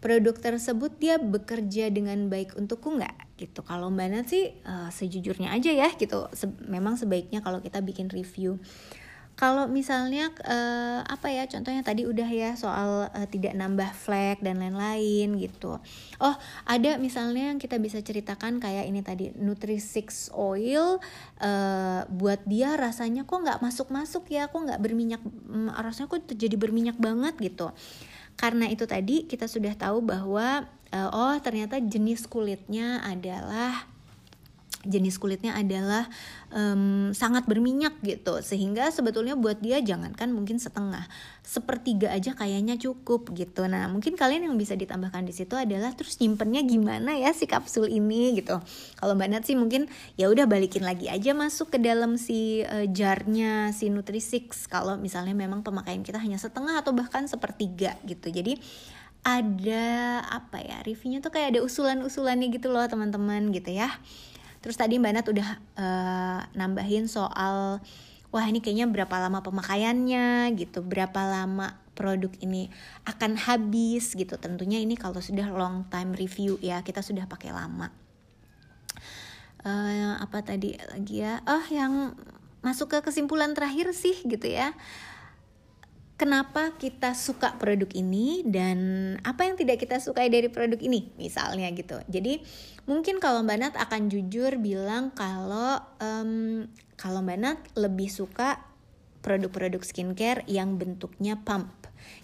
Produk 0.00 0.32
tersebut 0.32 0.96
dia 0.96 1.20
bekerja 1.20 1.92
dengan 1.92 2.32
baik 2.32 2.56
untukku 2.56 2.88
nggak? 2.88 3.36
Gitu. 3.36 3.60
Kalau 3.60 3.92
mbak 3.92 4.08
Nat 4.08 4.26
sih 4.32 4.56
uh, 4.64 4.88
sejujurnya 4.88 5.52
aja 5.52 5.68
ya 5.68 5.92
gitu. 5.92 6.24
Se 6.32 6.48
memang 6.64 6.96
sebaiknya 6.96 7.44
kalau 7.44 7.60
kita 7.60 7.84
bikin 7.84 8.08
review 8.08 8.56
kalau 9.36 9.68
misalnya 9.68 10.32
uh, 10.48 11.04
apa 11.04 11.28
ya 11.28 11.44
contohnya 11.44 11.84
tadi 11.84 12.08
udah 12.08 12.24
ya 12.24 12.56
soal 12.56 13.12
uh, 13.12 13.28
tidak 13.28 13.52
nambah 13.52 13.92
flek 13.92 14.40
dan 14.40 14.56
lain-lain 14.56 15.36
gitu. 15.36 15.76
Oh 16.16 16.34
ada 16.64 16.96
misalnya 16.96 17.52
yang 17.52 17.60
kita 17.60 17.76
bisa 17.76 18.00
ceritakan 18.00 18.56
kayak 18.64 18.88
ini 18.88 19.04
tadi 19.04 19.36
Nutrisix 19.36 20.32
oil 20.32 20.96
uh, 21.44 22.00
buat 22.08 22.48
dia 22.48 22.80
rasanya 22.80 23.28
kok 23.28 23.44
nggak 23.44 23.60
masuk-masuk 23.60 24.24
ya 24.32 24.48
kok 24.48 24.56
nggak 24.56 24.80
berminyak 24.80 25.20
um, 25.52 25.68
rasanya 25.68 26.08
kok 26.08 26.24
jadi 26.32 26.56
berminyak 26.56 26.96
banget 26.96 27.36
gitu. 27.36 27.76
Karena 28.40 28.72
itu 28.72 28.88
tadi 28.88 29.28
kita 29.28 29.48
sudah 29.52 29.76
tahu 29.76 30.00
bahwa 30.00 30.64
uh, 30.96 31.10
oh 31.12 31.36
ternyata 31.44 31.76
jenis 31.76 32.24
kulitnya 32.24 33.04
adalah 33.04 33.95
jenis 34.86 35.20
kulitnya 35.20 35.52
adalah 35.58 36.06
um, 36.54 37.10
sangat 37.12 37.44
berminyak 37.44 37.98
gitu. 38.00 38.40
Sehingga 38.40 38.88
sebetulnya 38.94 39.34
buat 39.34 39.58
dia 39.60 39.82
jangankan 39.82 40.32
mungkin 40.32 40.56
setengah 40.62 41.04
sepertiga 41.46 42.10
aja 42.10 42.34
kayaknya 42.34 42.74
cukup 42.78 43.30
gitu. 43.34 43.66
Nah 43.70 43.86
mungkin 43.86 44.18
kalian 44.18 44.50
yang 44.50 44.56
bisa 44.58 44.74
ditambahkan 44.74 45.26
di 45.26 45.34
situ 45.34 45.54
adalah 45.54 45.94
terus 45.94 46.18
nyimpennya 46.18 46.66
gimana 46.66 47.14
ya 47.18 47.30
si 47.36 47.46
kapsul 47.46 47.86
ini 47.86 48.38
gitu. 48.38 48.58
Kalau 48.98 49.12
mbak 49.14 49.28
Nat 49.30 49.44
sih 49.46 49.54
mungkin 49.54 49.86
ya 50.18 50.26
udah 50.26 50.48
balikin 50.50 50.82
lagi 50.82 51.06
aja 51.06 51.34
masuk 51.34 51.74
ke 51.74 51.78
dalam 51.78 52.18
si 52.18 52.64
uh, 52.66 52.86
jarnya 52.90 53.70
si 53.76 53.92
Nutrisix. 53.92 54.66
Kalau 54.66 54.98
misalnya 54.98 55.36
memang 55.36 55.62
pemakaian 55.62 56.02
kita 56.02 56.18
hanya 56.18 56.40
setengah 56.40 56.82
atau 56.82 56.90
bahkan 56.96 57.26
sepertiga 57.30 57.94
gitu. 58.06 58.32
Jadi 58.32 58.58
ada 59.26 60.22
apa 60.22 60.62
ya 60.62 60.78
reviewnya 60.86 61.18
tuh 61.18 61.34
kayak 61.34 61.58
ada 61.58 61.60
usulan-usulannya 61.66 62.46
gitu 62.54 62.70
loh 62.70 62.86
teman-teman 62.86 63.50
gitu 63.50 63.74
ya 63.74 63.90
Terus 64.66 64.74
tadi 64.74 64.98
Mbak 64.98 65.12
Nat 65.14 65.26
udah 65.30 65.48
uh, 65.78 66.40
nambahin 66.58 67.06
soal 67.06 67.78
wah 68.34 68.44
ini 68.50 68.58
kayaknya 68.58 68.90
berapa 68.90 69.14
lama 69.22 69.38
pemakaiannya 69.46 70.50
gitu, 70.58 70.82
berapa 70.82 71.22
lama 71.22 71.78
produk 71.94 72.34
ini 72.42 72.66
akan 73.06 73.38
habis 73.38 74.18
gitu. 74.18 74.34
Tentunya 74.42 74.82
ini 74.82 74.98
kalau 74.98 75.22
sudah 75.22 75.46
long 75.54 75.86
time 75.86 76.18
review 76.18 76.58
ya, 76.58 76.82
kita 76.82 76.98
sudah 76.98 77.30
pakai 77.30 77.54
lama. 77.54 77.94
Uh, 79.62 80.18
apa 80.18 80.42
tadi 80.42 80.74
lagi 80.90 81.22
ya? 81.22 81.46
Oh, 81.46 81.62
yang 81.70 82.18
masuk 82.66 82.90
ke 82.90 82.98
kesimpulan 83.06 83.54
terakhir 83.54 83.94
sih 83.94 84.18
gitu 84.26 84.50
ya 84.50 84.74
kenapa 86.16 86.72
kita 86.80 87.12
suka 87.12 87.60
produk 87.60 87.88
ini 87.92 88.40
dan 88.48 88.78
apa 89.20 89.44
yang 89.44 89.54
tidak 89.60 89.84
kita 89.84 90.00
sukai 90.00 90.32
dari 90.32 90.48
produk 90.48 90.80
ini 90.80 91.12
misalnya 91.20 91.68
gitu. 91.76 92.00
Jadi 92.08 92.40
mungkin 92.88 93.20
kalau 93.20 93.44
mbak 93.44 93.58
Nat 93.60 93.74
akan 93.76 94.08
jujur 94.08 94.56
bilang 94.56 95.12
kalau 95.12 95.76
um, 96.00 96.64
kalau 96.96 97.20
mbak 97.20 97.38
Nat 97.38 97.58
lebih 97.76 98.08
suka 98.08 98.64
produk-produk 99.20 99.82
skincare 99.84 100.40
yang 100.48 100.80
bentuknya 100.80 101.36
pump 101.44 101.68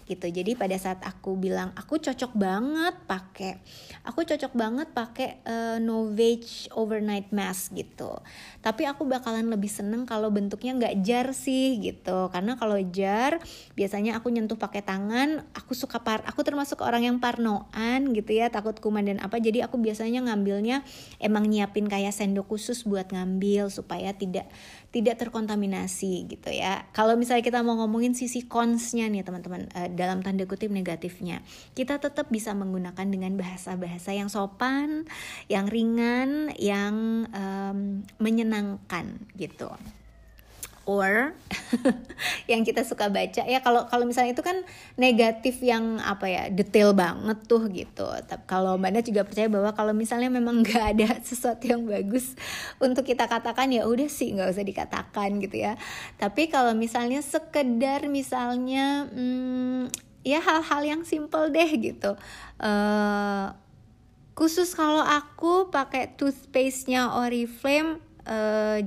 gitu. 0.07 0.27
Jadi 0.27 0.55
pada 0.55 0.75
saat 0.75 0.99
aku 1.03 1.35
bilang 1.35 1.71
aku 1.75 1.99
cocok 1.99 2.35
banget 2.35 2.95
pakai 3.07 3.53
aku 4.03 4.27
cocok 4.27 4.53
banget 4.55 4.87
pakai 4.91 5.29
uh, 5.47 5.77
Novage 5.79 6.67
overnight 6.75 7.31
mask 7.31 7.75
gitu. 7.75 8.19
Tapi 8.59 8.87
aku 8.87 9.07
bakalan 9.07 9.47
lebih 9.47 9.71
seneng 9.71 10.03
kalau 10.03 10.31
bentuknya 10.31 10.75
nggak 10.75 10.95
jar 11.03 11.27
sih 11.31 11.79
gitu. 11.79 12.27
Karena 12.31 12.55
kalau 12.55 12.79
jar 12.91 13.39
biasanya 13.75 14.19
aku 14.19 14.31
nyentuh 14.31 14.59
pakai 14.59 14.83
tangan 14.83 15.43
aku 15.55 15.75
suka 15.75 16.03
par 16.03 16.23
aku 16.27 16.43
termasuk 16.43 16.83
orang 16.83 17.07
yang 17.07 17.17
parnoan 17.23 18.11
gitu 18.11 18.31
ya 18.35 18.51
takut 18.51 18.75
kuman 18.79 19.07
dan 19.07 19.19
apa. 19.23 19.39
Jadi 19.39 19.63
aku 19.63 19.79
biasanya 19.79 20.23
ngambilnya 20.27 20.83
emang 21.19 21.47
nyiapin 21.47 21.87
kayak 21.87 22.11
sendok 22.15 22.51
khusus 22.51 22.83
buat 22.83 23.09
ngambil 23.09 23.71
supaya 23.71 24.13
tidak 24.13 24.45
tidak 24.93 25.17
terkontaminasi 25.17 26.29
gitu 26.29 26.53
ya. 26.53 26.85
Kalau 26.93 27.17
misalnya 27.17 27.41
kita 27.41 27.65
mau 27.65 27.73
ngomongin 27.81 28.13
sisi 28.13 28.45
consnya 28.45 29.09
nih 29.09 29.25
teman-teman 29.25 29.65
uh, 29.73 29.89
dalam 29.89 30.21
tanda 30.21 30.45
kutip 30.45 30.69
negatifnya 30.69 31.41
kita 31.73 31.97
tetap 31.97 32.29
bisa 32.29 32.53
menggunakan 32.53 33.09
dengan 33.09 33.33
bahasa-bahasa 33.33 34.13
yang 34.13 34.29
sopan 34.29 35.09
yang 35.49 35.65
ringan 35.65 36.53
yang 36.61 37.25
um, 37.33 38.05
menyenangkan 38.21 39.17
gitu 39.33 39.73
or 40.83 41.31
yang 42.51 42.67
kita 42.67 42.83
suka 42.83 43.07
baca. 43.07 43.47
Ya 43.47 43.63
kalau 43.63 43.87
kalau 43.87 44.03
misalnya 44.03 44.35
itu 44.35 44.43
kan 44.43 44.67
negatif 44.99 45.63
yang 45.63 45.99
apa 46.03 46.27
ya 46.27 46.43
detail 46.51 46.91
banget 46.91 47.39
tuh 47.47 47.71
gitu. 47.71 48.03
Tapi 48.03 48.43
kalau 48.43 48.75
mbak 48.75 48.91
Nat 48.99 49.05
juga 49.07 49.23
percaya 49.23 49.47
bahwa 49.47 49.71
kalau 49.71 49.95
misalnya 49.95 50.27
memang 50.27 50.59
nggak 50.63 50.83
ada 50.95 51.07
sesuatu 51.23 51.63
yang 51.63 51.87
bagus 51.87 52.35
untuk 52.83 53.07
kita 53.07 53.31
katakan 53.31 53.71
ya 53.71 53.87
udah 53.87 54.11
sih 54.11 54.35
nggak 54.35 54.51
usah 54.51 54.65
dikatakan 54.67 55.39
gitu 55.39 55.63
ya. 55.63 55.79
Tapi 56.19 56.51
kalau 56.51 56.75
misalnya 56.75 57.23
sekedar 57.23 58.05
misalnya 58.11 59.07
hmm, 59.07 59.87
ya 60.27 60.39
hal-hal 60.43 60.81
yang 60.83 61.01
simple 61.07 61.47
deh 61.51 61.69
gitu. 61.79 62.19
Uh, 62.59 63.55
khusus 64.33 64.73
kalau 64.73 65.03
aku 65.05 65.69
pakai 65.69 66.17
toothpaste-nya 66.17 67.13
Oriflame 67.13 68.01
uh, 68.25 68.81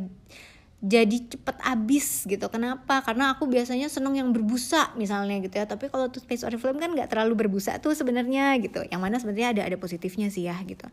jadi 0.86 1.18
cepet 1.26 1.56
habis 1.66 2.22
gitu. 2.30 2.46
Kenapa? 2.46 3.02
Karena 3.02 3.34
aku 3.34 3.50
biasanya 3.50 3.90
seneng 3.90 4.14
yang 4.14 4.30
berbusa 4.30 4.94
misalnya 4.94 5.42
gitu 5.42 5.58
ya. 5.58 5.66
Tapi 5.66 5.90
kalau 5.90 6.06
toothpaste 6.06 6.46
Oriflame 6.46 6.78
kan 6.78 6.94
nggak 6.94 7.10
terlalu 7.10 7.46
berbusa 7.46 7.82
tuh 7.82 7.92
sebenarnya 7.98 8.54
gitu. 8.62 8.86
Yang 8.86 9.00
mana 9.02 9.16
sebenarnya 9.18 9.48
ada 9.50 9.62
ada 9.66 9.76
positifnya 9.76 10.30
sih 10.30 10.46
ya 10.46 10.54
gitu. 10.62 10.86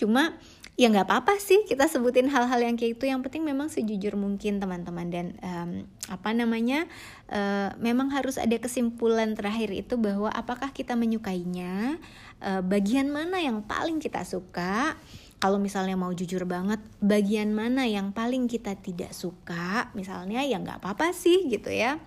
Cuma 0.00 0.32
ya 0.74 0.90
nggak 0.90 1.06
apa-apa 1.06 1.38
sih 1.38 1.62
kita 1.68 1.86
sebutin 1.86 2.26
hal-hal 2.32 2.58
yang 2.58 2.74
kayak 2.74 2.98
itu 2.98 3.04
yang 3.06 3.22
penting 3.22 3.44
memang 3.44 3.68
sejujur 3.68 4.16
mungkin 4.16 4.64
teman-teman. 4.64 5.06
Dan 5.12 5.26
um, 5.44 5.70
apa 6.08 6.32
namanya 6.32 6.88
uh, 7.28 7.76
memang 7.76 8.08
harus 8.16 8.40
ada 8.40 8.56
kesimpulan 8.56 9.36
terakhir 9.36 9.76
itu 9.76 10.00
bahwa 10.00 10.32
apakah 10.32 10.72
kita 10.72 10.96
menyukainya? 10.96 12.00
Uh, 12.44 12.60
bagian 12.60 13.08
mana 13.08 13.40
yang 13.40 13.64
paling 13.64 14.00
kita 14.00 14.20
suka 14.24 14.96
kalau 15.38 15.60
misalnya 15.60 15.94
mau 15.98 16.10
jujur 16.12 16.44
banget 16.48 16.80
bagian 17.02 17.52
mana 17.52 17.84
yang 17.84 18.10
paling 18.10 18.48
kita 18.48 18.74
tidak 18.78 19.12
suka 19.12 19.92
misalnya 19.92 20.42
ya 20.44 20.58
nggak 20.60 20.80
apa-apa 20.80 21.12
sih 21.12 21.46
gitu 21.50 21.68
ya 21.68 22.00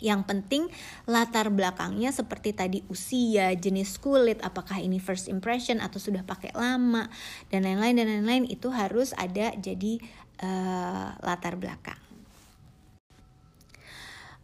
yang 0.00 0.28
penting 0.28 0.68
latar 1.08 1.48
belakangnya 1.48 2.12
seperti 2.12 2.52
tadi 2.52 2.84
usia, 2.92 3.52
jenis 3.56 3.96
kulit, 3.96 4.44
apakah 4.44 4.76
ini 4.76 5.00
first 5.00 5.28
impression 5.32 5.80
atau 5.80 5.96
sudah 5.96 6.20
pakai 6.20 6.52
lama 6.52 7.08
dan 7.48 7.64
lain-lain 7.64 7.96
dan 7.96 8.06
lain-lain 8.12 8.44
itu 8.44 8.68
harus 8.68 9.16
ada 9.16 9.56
jadi 9.56 9.96
uh, 10.44 11.16
latar 11.24 11.56
belakang. 11.56 12.05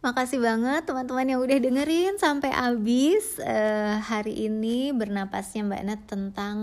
Makasih 0.03 0.43
banget 0.43 0.83
teman-teman 0.83 1.31
yang 1.31 1.39
udah 1.39 1.63
dengerin 1.63 2.19
sampai 2.19 2.51
habis 2.51 3.39
uh, 3.39 4.03
hari 4.03 4.51
ini 4.51 4.91
bernapasnya 4.91 5.63
Mbak 5.63 5.83
Nat 5.87 6.01
tentang 6.11 6.57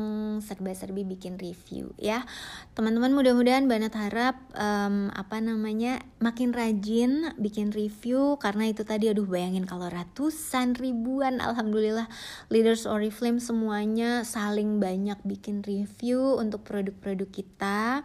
serba-serbi 0.45 1.09
bikin 1.09 1.41
review 1.41 1.89
ya. 1.97 2.29
Teman-teman 2.77 3.17
mudah-mudahan 3.17 3.65
Mbak 3.65 3.81
Nat 3.81 3.95
harap 3.97 4.37
um, 4.53 5.09
apa 5.17 5.41
namanya 5.41 6.05
makin 6.21 6.53
rajin 6.53 7.33
bikin 7.41 7.73
review 7.73 8.37
karena 8.37 8.69
itu 8.69 8.85
tadi 8.85 9.09
aduh 9.09 9.25
bayangin 9.25 9.65
kalau 9.65 9.89
ratusan 9.89 10.77
ribuan 10.77 11.41
alhamdulillah 11.41 12.13
leaders 12.53 12.85
Oriflame 12.85 13.41
semuanya 13.41 14.21
saling 14.21 14.85
banyak 14.85 15.17
bikin 15.25 15.65
review 15.65 16.37
untuk 16.37 16.61
produk-produk 16.69 17.33
kita 17.33 18.05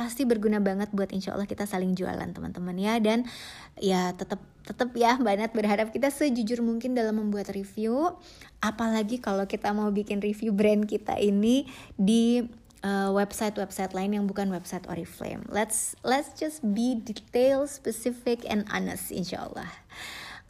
pasti 0.00 0.24
berguna 0.24 0.64
banget 0.64 0.88
buat 0.96 1.12
insya 1.12 1.36
Allah 1.36 1.44
kita 1.44 1.68
saling 1.68 1.92
jualan 1.92 2.32
teman-teman 2.32 2.72
ya 2.80 2.96
dan 3.04 3.28
ya 3.76 4.16
tetap 4.16 4.40
tetap 4.64 4.96
ya 4.96 5.20
Mbak 5.20 5.34
Nat 5.36 5.52
berharap 5.52 5.92
kita 5.92 6.08
sejujur 6.08 6.64
mungkin 6.64 6.96
dalam 6.96 7.20
membuat 7.20 7.52
review 7.52 8.16
apalagi 8.64 9.20
kalau 9.20 9.44
kita 9.44 9.76
mau 9.76 9.92
bikin 9.92 10.24
review 10.24 10.56
brand 10.56 10.88
kita 10.88 11.20
ini 11.20 11.68
di 12.00 12.48
uh, 12.80 13.12
website-website 13.12 13.92
lain 13.92 14.16
yang 14.16 14.24
bukan 14.24 14.48
website 14.48 14.88
Oriflame. 14.88 15.44
Let's 15.52 15.96
let's 16.00 16.32
just 16.36 16.64
be 16.64 16.96
detail, 16.96 17.68
specific, 17.68 18.48
and 18.48 18.64
honest, 18.72 19.12
insya 19.12 19.48
Allah. 19.48 19.68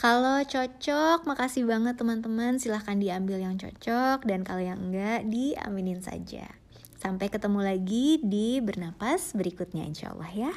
Kalau 0.00 0.40
cocok, 0.40 1.28
makasih 1.28 1.68
banget 1.68 2.00
teman-teman. 2.00 2.56
Silahkan 2.56 2.96
diambil 2.96 3.36
yang 3.36 3.60
cocok 3.60 4.24
dan 4.24 4.48
kalau 4.48 4.64
yang 4.64 4.80
enggak, 4.80 5.28
diaminin 5.28 6.00
saja. 6.00 6.59
Sampai 7.00 7.32
ketemu 7.32 7.64
lagi 7.64 8.20
di 8.20 8.60
bernapas 8.60 9.32
berikutnya 9.32 9.88
insya 9.88 10.12
Allah 10.12 10.28
ya. 10.36 10.52